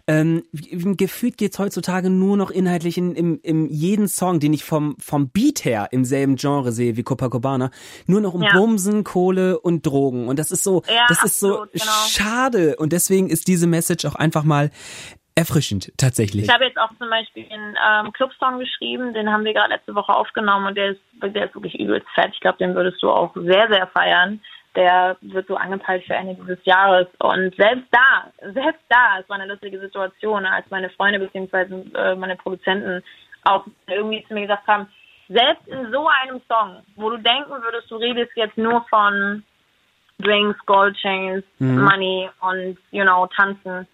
Ähm, 0.08 0.44
gefühlt 0.52 1.38
geht's 1.38 1.60
heutzutage 1.60 2.10
nur 2.10 2.36
noch 2.36 2.50
inhaltlich 2.50 2.98
in, 2.98 3.14
in, 3.14 3.38
in 3.40 3.68
jeden 3.68 4.08
Song, 4.08 4.40
den 4.40 4.52
ich 4.52 4.64
vom, 4.64 4.96
vom 5.00 5.30
Beat 5.30 5.64
her 5.64 5.90
im 5.92 6.06
selben 6.06 6.38
Genre 6.38 6.72
sehe 6.72 6.98
wie 6.98 7.04
Copacabana, 7.04 7.70
nur 8.08 8.20
noch 8.20 8.34
um 8.34 8.42
ja. 8.42 8.52
Bumsen, 8.54 9.04
Kohle 9.04 9.60
und 9.60 9.86
Drogen. 9.86 10.28
Und 10.28 10.40
das 10.40 10.50
ist 10.50 10.64
so, 10.64 10.82
ja, 10.88 11.06
das 11.08 11.20
ist 11.20 11.44
absolut, 11.44 11.72
so 11.74 11.80
genau. 11.80 12.08
schade. 12.08 12.76
Und 12.78 12.94
deswegen 12.94 13.30
ist 13.30 13.48
diese 13.48 13.68
Message 13.68 14.06
auch 14.06 14.16
einfach 14.16 14.44
mal 14.44 14.72
erfrischend, 15.36 15.92
tatsächlich. 15.98 16.46
Ich 16.46 16.54
habe 16.54 16.66
jetzt 16.66 16.78
auch 16.78 16.90
zum 16.98 17.10
Beispiel 17.10 17.46
einen 17.52 17.76
ähm, 17.88 18.14
Clubsong 18.14 18.60
geschrieben, 18.60 19.14
den 19.14 19.32
haben 19.32 19.44
wir 19.44 19.54
gerade 19.54 19.74
letzte 19.74 19.96
Woche 19.96 20.14
aufgenommen 20.14 20.68
und 20.68 20.76
der 20.76 20.92
ist, 20.92 21.02
der 21.24 21.46
ist 21.46 21.56
wirklich 21.56 21.80
übelst 21.80 22.08
fett. 22.14 22.32
Ich 22.34 22.40
glaube, 22.40 22.58
den 22.58 22.76
würdest 22.76 23.02
du 23.02 23.10
auch 23.10 23.34
sehr, 23.36 23.68
sehr 23.72 23.88
feiern. 23.88 24.42
Der 24.76 25.18
wird 25.22 25.48
so 25.48 25.56
angepeilt 25.56 26.04
für 26.06 26.14
Ende 26.14 26.36
dieses 26.36 26.64
Jahres. 26.64 27.08
Und 27.20 27.56
selbst 27.56 27.88
da, 27.92 28.32
selbst 28.54 28.84
da, 28.90 29.20
es 29.20 29.28
war 29.28 29.38
eine 29.38 29.52
lustige 29.52 29.80
Situation, 29.80 30.46
als 30.46 30.70
meine 30.70 30.90
Freunde 30.92 31.20
bzw. 31.20 31.84
Äh, 31.94 32.16
meine 32.16 32.36
Produzenten 32.38 33.04
auch 33.44 33.66
irgendwie 33.88 34.24
zu 34.28 34.34
mir 34.34 34.42
gesagt 34.42 34.68
haben, 34.68 34.88
selbst 35.28 35.68
in 35.68 35.92
so 35.92 36.08
einem 36.22 36.42
Song, 36.48 36.84
wo 36.96 37.10
du 37.10 37.18
denken 37.18 37.52
würdest, 37.52 37.90
du 37.90 37.96
redest 37.96 38.32
jetzt 38.36 38.58
nur 38.58 38.86
von 38.90 39.44
Drinks, 40.20 40.58
Goldchains, 40.66 41.44
mhm. 41.60 41.84
Money 41.84 42.30
und, 42.42 42.78
you 42.92 43.04
know, 43.04 43.28
tanzen, 43.36 43.88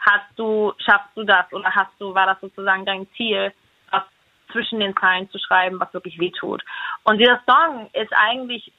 hast 0.00 0.26
du, 0.36 0.72
schaffst 0.78 1.14
du 1.14 1.24
das 1.24 1.52
oder 1.52 1.74
hast 1.74 1.92
du, 1.98 2.14
war 2.14 2.26
das 2.26 2.40
sozusagen 2.40 2.84
dein 2.84 3.06
Ziel, 3.16 3.52
was 3.90 4.02
zwischen 4.52 4.80
den 4.80 4.96
Zeilen 4.96 5.30
zu 5.30 5.38
schreiben, 5.38 5.78
was 5.78 5.92
wirklich 5.92 6.18
wehtut. 6.18 6.62
Und 7.04 7.18
dieser 7.18 7.40
Song 7.46 7.88
ist 7.92 8.12
eigentlich 8.12 8.72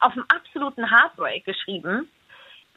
auf 0.00 0.12
einem 0.12 0.24
absoluten 0.28 0.90
Heartbreak 0.90 1.44
geschrieben, 1.44 2.08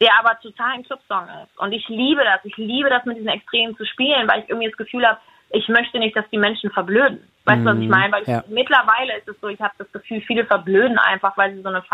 der 0.00 0.10
aber 0.18 0.38
total 0.40 0.72
ein 0.72 0.84
Clubsong 0.84 1.28
ist. 1.44 1.58
Und 1.58 1.72
ich 1.72 1.88
liebe 1.88 2.22
das. 2.24 2.40
Ich 2.44 2.56
liebe 2.56 2.90
das, 2.90 3.04
mit 3.04 3.16
diesen 3.16 3.28
Extremen 3.28 3.76
zu 3.76 3.86
spielen, 3.86 4.28
weil 4.28 4.40
ich 4.40 4.48
irgendwie 4.48 4.68
das 4.68 4.76
Gefühl 4.76 5.06
habe, 5.06 5.20
ich 5.50 5.68
möchte 5.68 5.98
nicht, 5.98 6.16
dass 6.16 6.28
die 6.30 6.38
Menschen 6.38 6.70
verblöden. 6.70 7.28
Weißt 7.44 7.60
du, 7.60 7.66
was 7.66 7.76
ich 7.76 7.84
mhm. 7.84 7.90
meine? 7.90 8.12
Weil 8.12 8.22
ich, 8.22 8.28
ja. 8.28 8.42
mittlerweile 8.48 9.18
ist 9.18 9.28
es 9.28 9.38
so, 9.40 9.48
ich 9.48 9.60
habe 9.60 9.74
das 9.78 9.90
Gefühl, 9.92 10.20
viele 10.22 10.46
verblöden 10.46 10.98
einfach, 10.98 11.36
weil 11.36 11.54
sie 11.54 11.62
so 11.62 11.68
eine 11.68 11.84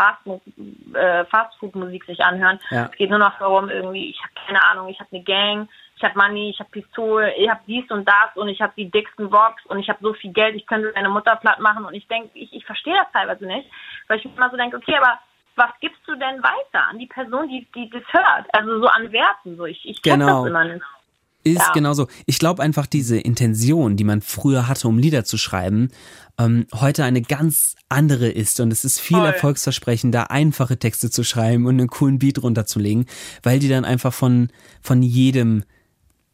äh, 0.93 1.25
Fast-Food-Musik 1.25 2.05
sich 2.05 2.21
anhören. 2.21 2.59
Ja. 2.69 2.85
Es 2.85 2.97
geht 2.97 3.09
nur 3.09 3.19
noch 3.19 3.37
darum, 3.37 3.69
irgendwie, 3.69 4.09
ich 4.09 4.19
habe 4.23 4.31
keine 4.45 4.63
Ahnung, 4.63 4.87
ich 4.87 4.99
habe 4.99 5.09
eine 5.11 5.23
Gang, 5.23 5.69
ich 6.01 6.09
habe 6.09 6.17
Money, 6.17 6.49
ich 6.49 6.59
habe 6.59 6.69
Pistole, 6.71 7.33
ich 7.35 7.49
habe 7.49 7.61
dies 7.67 7.89
und 7.91 8.07
das 8.07 8.35
und 8.35 8.47
ich 8.47 8.59
habe 8.59 8.73
die 8.75 8.89
dicksten 8.89 9.27
Rocks 9.27 9.63
und 9.67 9.79
ich 9.79 9.87
habe 9.87 9.99
so 10.01 10.13
viel 10.13 10.33
Geld, 10.33 10.55
ich 10.55 10.65
könnte 10.65 10.91
deine 10.93 11.09
Mutter 11.09 11.35
platt 11.35 11.59
machen 11.59 11.85
und 11.85 11.93
ich 11.93 12.07
denke, 12.07 12.29
ich, 12.33 12.51
ich 12.51 12.65
verstehe 12.65 12.95
das 12.95 13.11
teilweise 13.13 13.45
nicht, 13.45 13.69
weil 14.07 14.17
ich 14.17 14.25
immer 14.25 14.49
so 14.49 14.57
denke, 14.57 14.77
okay, 14.77 14.95
aber 14.97 15.19
was 15.55 15.69
gibst 15.79 16.01
du 16.07 16.13
denn 16.13 16.41
weiter 16.41 16.87
an 16.89 16.97
die 16.97 17.07
Person, 17.07 17.47
die, 17.49 17.67
die 17.75 17.89
das 17.89 18.01
hört? 18.11 18.47
Also 18.53 18.79
so 18.79 18.87
an 18.87 19.11
Werten, 19.11 19.57
so 19.57 19.65
ich, 19.65 19.79
ich 19.85 20.01
genau. 20.01 20.41
das 20.41 20.49
immer 20.49 20.63
nicht. 20.63 20.83
Ist 21.43 21.57
ja. 21.57 21.71
genauso. 21.73 22.07
Ich 22.27 22.37
glaube 22.37 22.61
einfach, 22.61 22.85
diese 22.85 23.17
Intention, 23.17 23.97
die 23.97 24.03
man 24.03 24.21
früher 24.21 24.67
hatte, 24.67 24.87
um 24.87 24.99
Lieder 24.99 25.23
zu 25.25 25.39
schreiben, 25.39 25.89
ähm, 26.37 26.67
heute 26.71 27.03
eine 27.03 27.23
ganz 27.23 27.75
andere 27.89 28.29
ist. 28.29 28.59
Und 28.59 28.71
es 28.71 28.85
ist 28.85 28.99
viel 28.99 29.17
Voll. 29.17 29.25
erfolgsversprechender, 29.25 30.29
einfache 30.29 30.77
Texte 30.77 31.09
zu 31.09 31.23
schreiben 31.23 31.65
und 31.65 31.79
einen 31.79 31.87
coolen 31.87 32.19
Beat 32.19 32.43
runterzulegen, 32.43 33.07
weil 33.41 33.57
die 33.57 33.69
dann 33.69 33.85
einfach 33.85 34.13
von, 34.13 34.49
von 34.81 35.01
jedem 35.01 35.63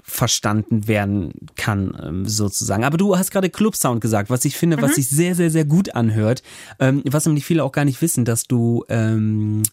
verstanden 0.10 0.88
werden 0.88 1.34
kann, 1.56 1.96
ähm, 2.02 2.26
sozusagen. 2.26 2.86
Aber 2.86 2.98
du 2.98 3.17
hast 3.17 3.30
gerade 3.30 3.50
Club-Sound 3.50 4.00
gesagt, 4.00 4.30
was 4.30 4.46
ich 4.46 4.58
finde, 4.58 4.78
mhm. 4.78 4.82
was 4.82 4.96
sich 4.96 5.10
sehr, 5.10 5.36
sehr, 5.36 5.52
sehr 5.52 5.65
gut 5.65 5.96
anhört. 5.96 6.43
Ähm, 6.80 7.04
was 7.06 7.26
nämlich 7.26 7.46
viele 7.46 7.63
auch 7.63 7.74
gar 7.74 7.86
nicht 7.86 8.02
wissen, 8.02 8.24
dass 8.24 8.46
du 8.46 8.86
ähm, 8.88 9.63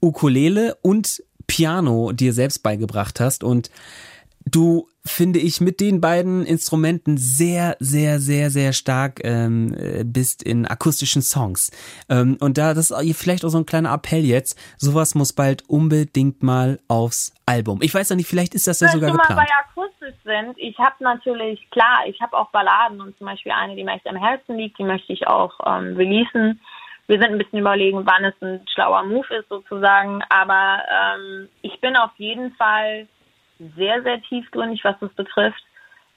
Ukulele 0.00 0.76
und 0.82 1.22
Piano 1.46 2.12
dir 2.12 2.34
selbst 2.34 2.62
beigebracht 2.62 3.18
hast 3.18 3.42
und 3.42 3.70
du, 4.46 4.88
finde 5.04 5.38
ich, 5.38 5.60
mit 5.60 5.80
den 5.80 6.00
beiden 6.00 6.46
Instrumenten 6.46 7.16
sehr, 7.18 7.76
sehr, 7.80 8.18
sehr, 8.18 8.50
sehr 8.50 8.72
stark 8.72 9.20
ähm, 9.24 9.74
äh, 9.74 10.04
bist 10.04 10.42
in 10.42 10.66
akustischen 10.66 11.22
Songs. 11.22 11.70
Ähm, 12.08 12.38
und 12.40 12.56
da, 12.56 12.72
das 12.72 12.90
ist 12.90 13.18
vielleicht 13.18 13.44
auch 13.44 13.50
so 13.50 13.58
ein 13.58 13.66
kleiner 13.66 13.92
Appell 13.92 14.24
jetzt, 14.24 14.58
sowas 14.78 15.14
muss 15.14 15.32
bald 15.32 15.68
unbedingt 15.68 16.42
mal 16.42 16.78
aufs 16.88 17.34
Album. 17.44 17.80
Ich 17.82 17.94
weiß 17.94 18.08
ja 18.08 18.16
nicht, 18.16 18.28
vielleicht 18.28 18.54
ist 18.54 18.66
das 18.66 18.80
ja 18.80 18.88
sogar 18.88 19.10
geplant. 19.10 19.30
Wenn 19.30 19.36
wir 19.36 19.42
mal 19.42 19.46
bei 19.46 19.82
akustisch 19.82 20.22
sind, 20.24 20.58
ich 20.58 20.78
habe 20.78 20.94
natürlich, 21.00 21.68
klar, 21.70 22.04
ich 22.06 22.20
habe 22.20 22.36
auch 22.36 22.50
Balladen 22.50 23.00
und 23.00 23.16
zum 23.18 23.26
Beispiel 23.26 23.52
eine, 23.52 23.74
die 23.76 23.84
mir 23.84 23.94
echt 23.94 24.06
am 24.06 24.16
Herzen 24.16 24.56
liegt, 24.56 24.78
die 24.78 24.84
möchte 24.84 25.12
ich 25.12 25.26
auch 25.26 25.52
ähm, 25.66 25.96
releasen 25.96 26.60
wir 27.08 27.20
sind 27.20 27.30
ein 27.30 27.38
bisschen 27.38 27.60
überlegen, 27.60 28.04
wann 28.04 28.24
es 28.24 28.34
ein 28.40 28.66
schlauer 28.74 29.04
Move 29.04 29.32
ist 29.36 29.48
sozusagen. 29.48 30.22
Aber 30.28 30.82
ähm, 30.90 31.48
ich 31.62 31.80
bin 31.80 31.96
auf 31.96 32.10
jeden 32.16 32.52
Fall 32.54 33.06
sehr, 33.76 34.02
sehr 34.02 34.22
tiefgründig, 34.22 34.84
was 34.84 34.96
das 35.00 35.12
betrifft. 35.12 35.62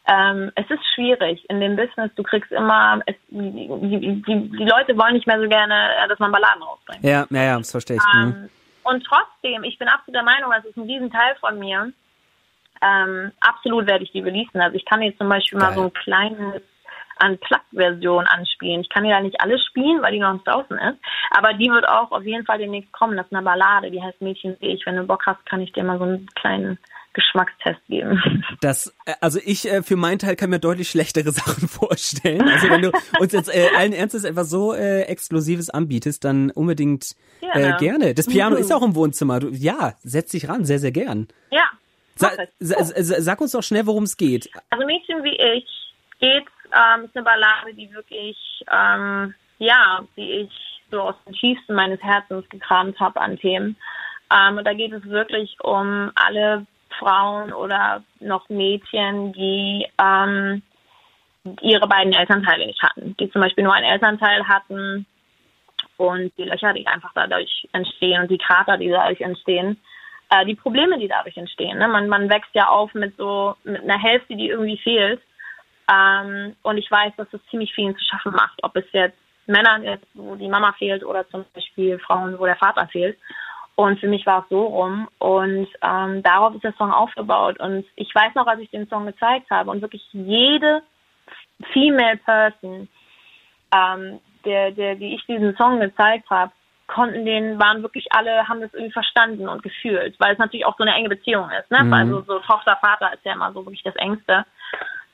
Ähm, 0.07 0.51
es 0.55 0.69
ist 0.69 0.83
schwierig 0.95 1.47
in 1.49 1.59
dem 1.59 1.75
Business. 1.75 2.11
Du 2.15 2.23
kriegst 2.23 2.51
immer, 2.51 2.99
es, 3.05 3.15
die, 3.29 3.51
die, 3.51 4.21
die, 4.23 4.49
die, 4.49 4.65
Leute 4.65 4.97
wollen 4.97 5.13
nicht 5.13 5.27
mehr 5.27 5.39
so 5.39 5.47
gerne, 5.47 5.95
äh, 6.03 6.07
dass 6.07 6.17
man 6.19 6.31
Balladen 6.31 6.63
rausbringt. 6.63 7.03
Ja, 7.03 7.27
ja, 7.29 7.43
ja, 7.43 7.57
das 7.57 7.71
verstehe 7.71 7.97
ich. 7.97 8.13
Mhm. 8.13 8.21
Ähm, 8.21 8.49
und 8.83 9.05
trotzdem, 9.05 9.63
ich 9.63 9.77
bin 9.77 9.87
absolut 9.87 10.15
der 10.15 10.23
Meinung, 10.23 10.51
das 10.51 10.65
ist 10.65 10.77
ein 10.77 10.83
Riesenteil 10.83 11.35
von 11.39 11.59
mir. 11.59 11.91
Ähm, 12.81 13.31
absolut 13.41 13.87
werde 13.87 14.03
ich 14.03 14.11
die 14.11 14.21
releasen. 14.21 14.61
Also 14.61 14.77
ich 14.77 14.85
kann 14.85 15.01
jetzt 15.01 15.19
zum 15.19 15.29
Beispiel 15.29 15.59
Geil. 15.59 15.69
mal 15.69 15.75
so 15.75 15.83
ein 15.83 15.93
kleines 15.93 16.61
Unplugged-Version 17.23 18.25
anspielen. 18.25 18.81
Ich 18.81 18.89
kann 18.89 19.05
ja 19.05 19.19
nicht 19.19 19.39
alles 19.41 19.63
spielen, 19.65 20.01
weil 20.01 20.13
die 20.13 20.19
noch 20.19 20.33
nicht 20.33 20.47
draußen 20.47 20.77
ist. 20.77 20.99
Aber 21.31 21.53
die 21.53 21.69
wird 21.69 21.87
auch 21.87 22.11
auf 22.11 22.23
jeden 22.23 22.45
Fall 22.45 22.57
demnächst 22.57 22.91
kommen. 22.93 23.17
Das 23.17 23.25
ist 23.25 23.33
eine 23.33 23.43
Ballade, 23.43 23.91
die 23.91 24.01
heißt 24.01 24.21
Mädchen 24.21 24.55
sehe 24.59 24.75
ich. 24.75 24.85
Wenn 24.85 24.95
du 24.95 25.03
Bock 25.03 25.25
hast, 25.25 25.45
kann 25.45 25.61
ich 25.61 25.71
dir 25.73 25.83
mal 25.83 25.97
so 25.97 26.05
einen 26.05 26.27
kleinen 26.35 26.79
Geschmackstest 27.13 27.79
geben. 27.87 28.43
Das, 28.61 28.93
äh, 29.05 29.13
also 29.21 29.39
ich 29.43 29.71
äh, 29.71 29.83
für 29.83 29.95
meinen 29.95 30.19
Teil 30.19 30.35
kann 30.35 30.49
mir 30.49 30.59
deutlich 30.59 30.89
schlechtere 30.89 31.31
Sachen 31.31 31.67
vorstellen. 31.67 32.41
Also 32.41 32.69
wenn 32.69 32.81
du 32.81 32.91
uns 33.19 33.31
jetzt 33.31 33.53
äh, 33.53 33.69
allen 33.77 33.93
Ernstes 33.93 34.25
etwas 34.25 34.49
so 34.49 34.73
äh, 34.73 35.03
Exklusives 35.03 35.69
anbietest, 35.69 36.25
dann 36.25 36.51
unbedingt 36.51 37.15
äh, 37.41 37.77
gerne. 37.77 38.13
Das 38.13 38.27
Piano 38.27 38.55
mhm. 38.55 38.61
ist 38.61 38.73
auch 38.73 38.81
im 38.81 38.95
Wohnzimmer. 38.95 39.39
Du, 39.39 39.49
ja, 39.49 39.93
setz 40.03 40.31
dich 40.31 40.49
ran, 40.49 40.65
sehr, 40.65 40.79
sehr 40.79 40.91
gern. 40.91 41.27
Ja. 41.51 41.69
Sa 42.15 42.31
sag 42.59 43.39
uns 43.39 43.53
doch 43.53 43.63
schnell, 43.63 43.85
worum 43.85 44.03
es 44.03 44.17
geht. 44.17 44.49
Also 44.69 44.85
Mädchen 44.85 45.23
wie 45.23 45.37
ich 45.37 45.65
geht 46.19 46.45
ähm, 46.73 47.05
ist 47.05 47.15
eine 47.15 47.23
Ballade, 47.23 47.73
die 47.73 47.91
wirklich, 47.93 48.37
ähm, 48.71 49.33
ja, 49.57 50.03
die 50.15 50.31
ich 50.31 50.81
so 50.91 51.01
aus 51.01 51.15
dem 51.25 51.33
tiefsten 51.33 51.73
meines 51.73 52.01
Herzens 52.01 52.47
gekramt 52.49 52.99
habe 52.99 53.19
an 53.21 53.37
Themen. 53.37 53.75
Ähm, 54.31 54.57
und 54.57 54.65
da 54.65 54.73
geht 54.73 54.93
es 54.93 55.03
wirklich 55.05 55.55
um 55.61 56.11
alle 56.15 56.65
Frauen 56.99 57.51
oder 57.53 58.03
noch 58.19 58.47
Mädchen, 58.49 59.33
die 59.33 59.87
ähm, 59.99 60.61
ihre 61.61 61.87
beiden 61.87 62.13
Elternteile 62.13 62.67
nicht 62.67 62.83
hatten, 62.83 63.15
die 63.17 63.31
zum 63.31 63.41
Beispiel 63.41 63.63
nur 63.63 63.73
einen 63.73 63.91
Elternteil 63.91 64.47
hatten 64.47 65.05
und 65.97 66.31
die 66.37 66.43
Löcher, 66.43 66.73
die 66.73 66.85
einfach 66.87 67.11
dadurch 67.15 67.67
entstehen 67.71 68.21
und 68.21 68.31
die 68.31 68.37
Krater, 68.37 68.77
die 68.77 68.89
dadurch 68.89 69.21
entstehen, 69.21 69.79
äh, 70.29 70.45
die 70.45 70.55
Probleme, 70.55 70.99
die 70.99 71.07
dadurch 71.07 71.37
entstehen. 71.37 71.77
Ne? 71.79 71.87
Man, 71.87 72.07
man 72.07 72.29
wächst 72.29 72.53
ja 72.53 72.67
auf 72.67 72.93
mit 72.93 73.15
so 73.17 73.55
mit 73.63 73.81
einer 73.81 73.97
Hälfte, 73.97 74.35
die 74.35 74.49
irgendwie 74.49 74.77
fehlt 74.77 75.21
ähm, 75.91 76.55
und 76.61 76.77
ich 76.77 76.89
weiß, 76.89 77.13
dass 77.17 77.27
es 77.33 77.41
ziemlich 77.49 77.73
vielen 77.73 77.97
zu 77.97 78.03
schaffen 78.03 78.33
macht, 78.33 78.59
ob 78.63 78.75
es 78.75 78.85
jetzt 78.91 79.17
Männern 79.47 79.83
ist, 79.83 80.03
wo 80.13 80.35
die 80.35 80.47
Mama 80.47 80.73
fehlt 80.73 81.03
oder 81.03 81.27
zum 81.29 81.43
Beispiel 81.53 81.97
Frauen, 81.99 82.37
wo 82.37 82.45
der 82.45 82.55
Vater 82.55 82.87
fehlt. 82.87 83.17
Und 83.79 83.97
für 84.01 84.09
mich 84.09 84.25
war 84.25 84.43
es 84.43 84.49
so 84.49 84.61
rum. 84.61 85.07
Und 85.19 85.69
ähm, 85.81 86.21
darauf 86.21 86.53
ist 86.53 86.65
der 86.65 86.73
Song 86.73 86.91
aufgebaut. 86.91 87.61
Und 87.61 87.85
ich 87.95 88.13
weiß 88.13 88.35
noch, 88.35 88.45
als 88.45 88.59
ich 88.59 88.69
den 88.71 88.89
Song 88.89 89.05
gezeigt 89.05 89.49
habe 89.49 89.71
und 89.71 89.81
wirklich 89.81 90.05
jede 90.11 90.81
Female 91.71 92.17
Person, 92.17 92.89
ähm, 93.73 94.19
der, 94.43 94.71
der, 94.71 94.95
die 94.95 95.15
ich 95.15 95.25
diesen 95.27 95.55
Song 95.55 95.79
gezeigt 95.79 96.29
habe, 96.29 96.51
konnten 96.87 97.23
den, 97.23 97.57
waren 97.57 97.81
wirklich 97.81 98.07
alle, 98.09 98.49
haben 98.49 98.59
das 98.59 98.73
irgendwie 98.73 98.91
verstanden 98.91 99.47
und 99.47 99.63
gefühlt, 99.63 100.19
weil 100.19 100.33
es 100.33 100.39
natürlich 100.39 100.65
auch 100.65 100.75
so 100.77 100.83
eine 100.83 100.95
enge 100.95 101.07
Beziehung 101.07 101.49
ist. 101.51 101.71
Ne? 101.71 101.81
Mhm. 101.81 101.93
Also 101.93 102.21
so 102.23 102.39
Tochter, 102.39 102.77
Vater 102.81 103.13
ist 103.13 103.23
ja 103.23 103.31
immer 103.31 103.53
so 103.53 103.65
wirklich 103.65 103.83
das 103.83 103.95
Engste. 103.95 104.45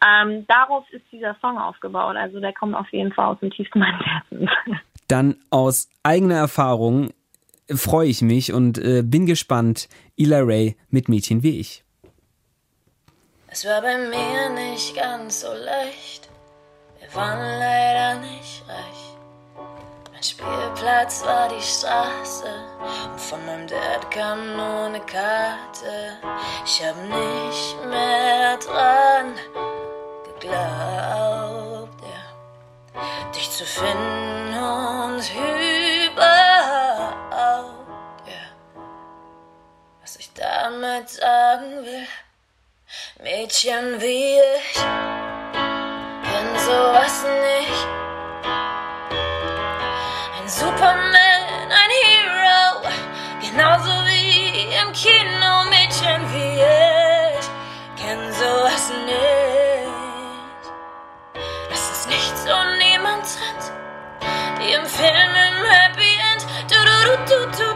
Ähm, 0.04 0.48
darauf 0.48 0.90
ist 0.90 1.06
dieser 1.12 1.36
Song 1.40 1.60
aufgebaut. 1.60 2.16
Also 2.16 2.40
der 2.40 2.54
kommt 2.54 2.74
auf 2.74 2.92
jeden 2.92 3.14
Fall 3.14 3.28
aus 3.28 3.40
dem 3.42 3.52
tiefsten 3.52 3.78
meines 3.78 4.02
Herzens. 4.04 4.50
Dann 5.08 5.36
aus 5.52 5.88
eigener 6.02 6.38
Erfahrung 6.38 7.12
freue 7.74 8.08
ich 8.10 8.22
mich 8.22 8.54
und 8.54 8.78
äh, 8.78 9.02
bin 9.04 9.26
gespannt. 9.26 9.88
Ila 10.16 10.40
Ray 10.40 10.78
mit 10.90 11.10
Mädchen 11.10 11.44
wie 11.44 11.60
ich. 11.60 11.84
Es 13.48 13.66
war 13.66 13.82
bei 13.82 13.98
mir 13.98 14.50
nicht 14.50 14.96
ganz 14.96 15.42
so 15.42 15.48
leicht. 15.48 16.30
Wir 17.00 17.14
waren 17.16 17.40
leider 17.40 18.20
nicht 18.20 18.64
reich. 18.68 19.16
Mein 20.12 20.24
Spielplatz 20.24 21.24
war 21.24 21.48
die 21.48 21.62
Straße 21.62 22.50
und 23.12 23.22
von 23.22 23.46
meinem 23.46 23.68
Dad 23.68 24.12
kam 24.12 24.58
nur 24.58 24.86
eine 24.88 25.00
Karte. 25.00 26.18
Ich 26.66 26.84
hab 26.84 26.98
nicht 26.98 27.78
mehr 27.90 28.58
dran 28.58 29.34
geglaubt, 30.40 32.02
ja, 32.04 33.32
dich 33.32 33.50
zu 33.52 33.64
finden 33.64 34.54
und 34.54 35.24
überhaupt, 35.32 36.45
damit 40.46 41.10
sagen 41.10 41.86
will, 41.86 42.08
Mädchen 43.24 44.02
wie 44.02 44.38
ich, 44.58 44.80
kenn 46.28 46.50
sowas 46.68 47.24
nicht. 47.48 47.88
Ein 50.38 50.48
Superman, 50.48 51.72
ein 51.82 51.92
Hero, 52.02 52.62
genauso 53.42 53.94
wie 54.06 54.68
im 54.82 54.92
Kino, 54.94 55.64
Mädchen 55.70 56.22
wie 56.34 56.62
ich, 56.62 57.48
kenn 58.02 58.34
sowas 58.34 58.90
nicht. 59.06 59.56
im 64.74 64.86
Film 64.86 65.32
im 65.48 65.66
Happy 65.66 66.18
End. 66.32 66.46
Du, 66.70 66.76
du, 66.76 67.18
du, 67.28 67.46
du, 67.46 67.58
du. 67.58 67.75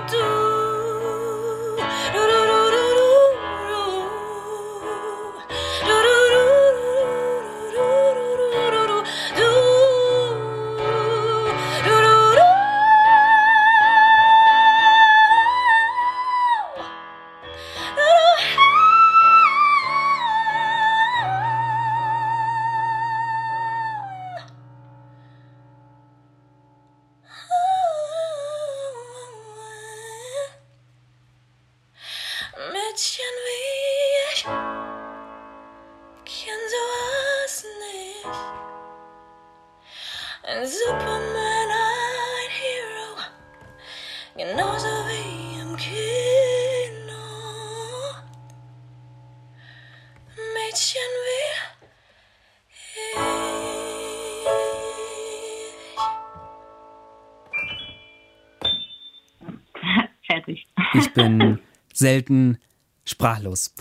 Ich 60.94 61.14
bin 61.14 61.60
selten 61.94 62.58
sprachlos. 63.06 63.76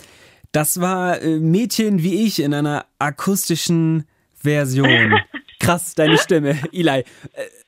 Das 0.52 0.80
war 0.80 1.20
äh, 1.20 1.38
Mädchen 1.38 2.02
wie 2.02 2.26
ich 2.26 2.40
in 2.42 2.54
einer 2.54 2.86
akustischen 2.98 4.08
Version. 4.34 5.20
Krass, 5.60 5.94
deine 5.94 6.16
Stimme, 6.18 6.58
Eli. 6.72 7.04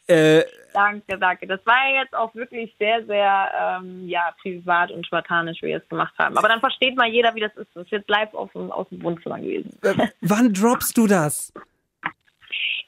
Äh, 0.06 0.38
äh, 0.38 0.44
danke, 0.72 1.18
danke. 1.18 1.46
Das 1.46 1.60
war 1.66 1.76
ja 1.88 2.02
jetzt 2.02 2.14
auch 2.14 2.34
wirklich 2.34 2.74
sehr, 2.78 3.04
sehr 3.04 3.80
ähm, 3.82 4.08
ja, 4.08 4.34
privat 4.40 4.90
und 4.90 5.06
spartanisch, 5.06 5.60
wie 5.62 5.68
wir 5.68 5.78
es 5.78 5.88
gemacht 5.88 6.14
haben. 6.18 6.38
Aber 6.38 6.48
dann 6.48 6.60
versteht 6.60 6.96
mal 6.96 7.08
jeder, 7.08 7.34
wie 7.34 7.40
das 7.40 7.54
ist. 7.56 7.68
Das 7.74 7.84
ist 7.84 7.92
jetzt 7.92 8.08
live 8.08 8.32
aus 8.34 8.50
dem, 8.52 8.70
aus 8.70 8.88
dem 8.88 9.02
Wohnzimmer 9.02 9.38
gewesen. 9.38 9.76
Wann 10.20 10.52
droppst 10.52 10.96
du 10.96 11.06
das? 11.06 11.52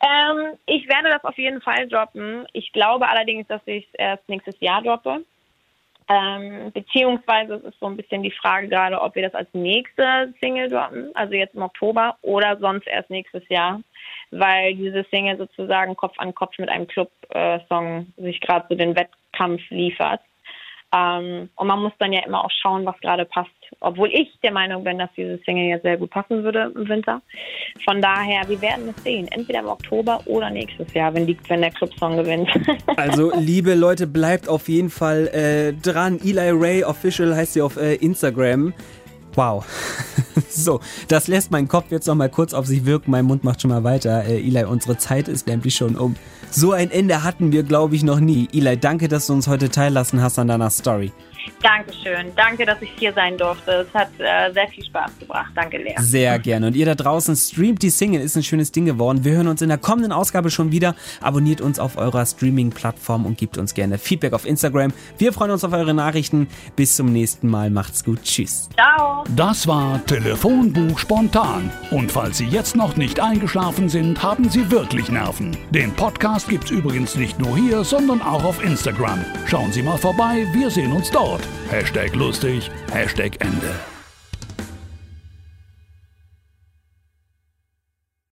Ähm, 0.01 0.59
ich 0.67 0.89
werde 0.89 1.11
das 1.11 1.23
auf 1.25 1.37
jeden 1.37 1.61
Fall 1.61 1.89
droppen. 1.89 2.47
Ich 2.53 2.73
glaube 2.73 3.09
allerdings, 3.09 3.47
dass 3.49 3.61
ich 3.67 3.87
es 3.87 3.95
erst 3.95 4.29
nächstes 4.29 4.59
Jahr 4.61 4.83
droppe. 4.83 5.25
Ähm, 6.09 6.73
beziehungsweise 6.73 7.55
es 7.55 7.65
ist 7.65 7.81
so 7.81 7.87
ein 7.87 7.97
bisschen 7.97 8.23
die 8.23 8.31
Frage 8.31 8.69
gerade, 8.69 9.01
ob 9.01 9.15
wir 9.15 9.23
das 9.23 9.35
als 9.35 9.49
nächste 9.53 10.35
Single 10.41 10.69
droppen, 10.69 11.15
also 11.15 11.35
jetzt 11.35 11.55
im 11.55 11.63
Oktober 11.63 12.17
oder 12.23 12.59
sonst 12.59 12.87
erst 12.87 13.11
nächstes 13.11 13.49
Jahr, 13.49 13.81
weil 14.31 14.75
diese 14.75 15.05
Single 15.11 15.39
sozusagen 15.39 15.97
Kopf 15.97 16.19
an 16.19 16.35
Kopf 16.35 16.59
mit 16.59 16.69
einem 16.69 16.87
Club-Song 16.87 18.07
äh, 18.19 18.23
sich 18.23 18.41
gerade 18.41 18.67
so 18.69 18.75
den 18.75 18.97
Wettkampf 18.97 19.63
liefert. 19.71 20.21
Ähm, 20.93 21.49
und 21.55 21.67
man 21.67 21.83
muss 21.83 21.93
dann 21.99 22.13
ja 22.13 22.25
immer 22.25 22.45
auch 22.45 22.51
schauen, 22.51 22.85
was 22.85 22.99
gerade 23.01 23.25
passt. 23.25 23.51
Obwohl 23.81 24.09
ich 24.13 24.29
der 24.43 24.53
Meinung 24.53 24.85
bin, 24.85 24.99
dass 24.99 25.11
diese 25.17 25.39
Single 25.45 25.65
jetzt 25.65 25.83
sehr 25.83 25.97
gut 25.97 26.11
passen 26.11 26.43
würde 26.45 26.73
im 26.75 26.89
Winter. 26.89 27.23
Von 27.85 28.01
daher, 28.01 28.49
wir 28.49 28.61
werden 28.61 28.95
es 28.97 29.03
sehen. 29.03 29.29
Entweder 29.31 29.61
im 29.61 29.67
Oktober 29.67 30.21
oder 30.27 30.51
nächstes 30.51 30.93
Jahr, 30.95 31.15
wenn, 31.15 31.27
die, 31.27 31.37
wenn 31.49 31.61
der 31.61 31.71
Club-Song 31.71 32.17
gewinnt. 32.17 32.49
Also, 32.97 33.33
liebe 33.35 33.75
Leute, 33.75 34.07
bleibt 34.07 34.49
auf 34.49 34.69
jeden 34.69 34.91
Fall 34.91 35.29
äh, 35.29 35.73
dran. 35.73 36.21
Eli 36.23 36.51
Ray 36.51 36.85
Official 36.85 37.35
heißt 37.35 37.55
sie 37.55 37.63
auf 37.63 37.77
äh, 37.77 37.95
Instagram. 37.97 38.75
Wow. 39.35 39.65
so, 40.49 40.81
das 41.09 41.29
lässt 41.29 41.51
meinen 41.51 41.69
Kopf 41.69 41.91
jetzt 41.91 42.07
noch 42.07 42.15
mal 42.15 42.29
kurz 42.29 42.55
auf 42.55 42.67
sich 42.67 42.85
wirken. 42.85 43.11
Mein 43.11 43.25
Mund 43.25 43.45
macht 43.45 43.63
schon 43.63 43.71
mal 43.71 43.85
weiter. 43.85 44.25
Äh, 44.25 44.41
Eli, 44.41 44.65
unsere 44.65 44.99
Zeit 44.99 45.29
ist 45.29 45.47
nämlich 45.47 45.75
schon 45.75 45.97
um. 45.97 46.17
So 46.51 46.73
ein 46.73 46.91
Ende 46.91 47.25
hatten 47.25 47.53
wir, 47.53 47.63
glaube 47.63 47.97
ich, 47.97 48.03
noch 48.03 48.21
nie. 48.21 48.49
Eli, 48.53 48.77
danke, 48.77 49.09
dass 49.09 49.27
du 49.27 49.33
uns 49.33 49.49
heute 49.49 49.71
teillassen 49.71 50.23
hast 50.23 50.39
an 50.39 50.49
deiner 50.49 50.71
Story. 50.71 51.13
Dankeschön. 51.63 52.33
Danke, 52.37 52.67
dass 52.67 52.81
ich 52.83 52.91
hier 52.99 53.13
sein 53.13 53.37
durfte. 53.39 53.87
Es 53.87 53.95
hat 53.95 54.09
äh, 54.19 54.53
sehr 54.53 54.69
viel 54.69 54.85
Spaß 54.85 55.19
gebracht. 55.19 55.53
Danke, 55.55 55.79
Lea. 55.79 55.95
Sehr 55.99 56.39
gerne. 56.39 56.69
Und 56.69 56.77
ihr 56.77 56.87
da 56.87 56.95
draußen 56.95 57.37
streamt 57.37 57.83
die 57.83 57.91
Single, 57.91 58.21
ist 58.21 58.37
ein 58.37 58.43
schönes 58.43 58.73
Ding 58.73 58.85
geworden. 58.85 59.25
Wir 59.25 59.33
hören 59.33 59.49
uns 59.49 59.63
in 59.63 59.69
der 59.69 59.79
kommenden 59.79 60.13
Ausgabe 60.13 60.51
schon 60.51 60.73
wieder. 60.73 60.95
Abonniert 61.21 61.61
uns 61.61 61.79
auf 61.79 61.97
eurer 61.97 62.27
Streaming-Plattform 62.27 63.27
und 63.27 63.39
gebt 63.39 63.59
uns 63.59 63.75
gerne 63.75 63.99
Feedback 63.99 64.33
auf 64.33 64.45
Instagram. 64.45 64.93
Wir 65.19 65.33
freuen 65.33 65.53
uns 65.53 65.65
auf 65.65 65.73
eure 65.73 65.95
Nachrichten. 65.95 66.49
Bis 66.77 66.97
zum 66.97 67.13
nächsten 67.13 67.49
Mal. 67.49 67.71
Macht's 67.71 68.05
gut. 68.05 68.23
Tschüss. 68.23 68.69
Ciao. 68.75 69.25
Das 69.37 69.67
war 69.67 70.05
Telefonbuch 70.07 70.99
spontan. 70.99 71.71
Und 71.91 72.11
falls 72.11 72.39
Sie 72.39 72.47
jetzt 72.47 72.77
noch 72.77 72.97
nicht 72.97 73.21
eingeschlafen 73.21 73.89
sind, 73.89 74.23
haben 74.23 74.49
Sie 74.49 74.71
wirklich 74.71 75.11
Nerven. 75.11 75.57
Den 75.71 75.93
Podcast 75.93 76.49
gibt's 76.49 76.71
übrigens 76.71 77.17
nicht 77.17 77.39
nur 77.39 77.57
hier, 77.57 77.85
sondern 77.85 78.21
auch 78.21 78.45
auf 78.45 78.63
Instagram. 78.65 79.25
Schauen 79.47 79.73
Sie 79.73 79.83
mal 79.83 79.99
vorbei, 79.99 80.47
wir 80.53 80.71
sehen 80.71 80.93
uns 80.93 81.11
dort. 81.11 81.32
Hashtag 81.71 82.15
lustig, 82.15 82.71
Hashtag 82.91 83.41
Ende. 83.41 83.92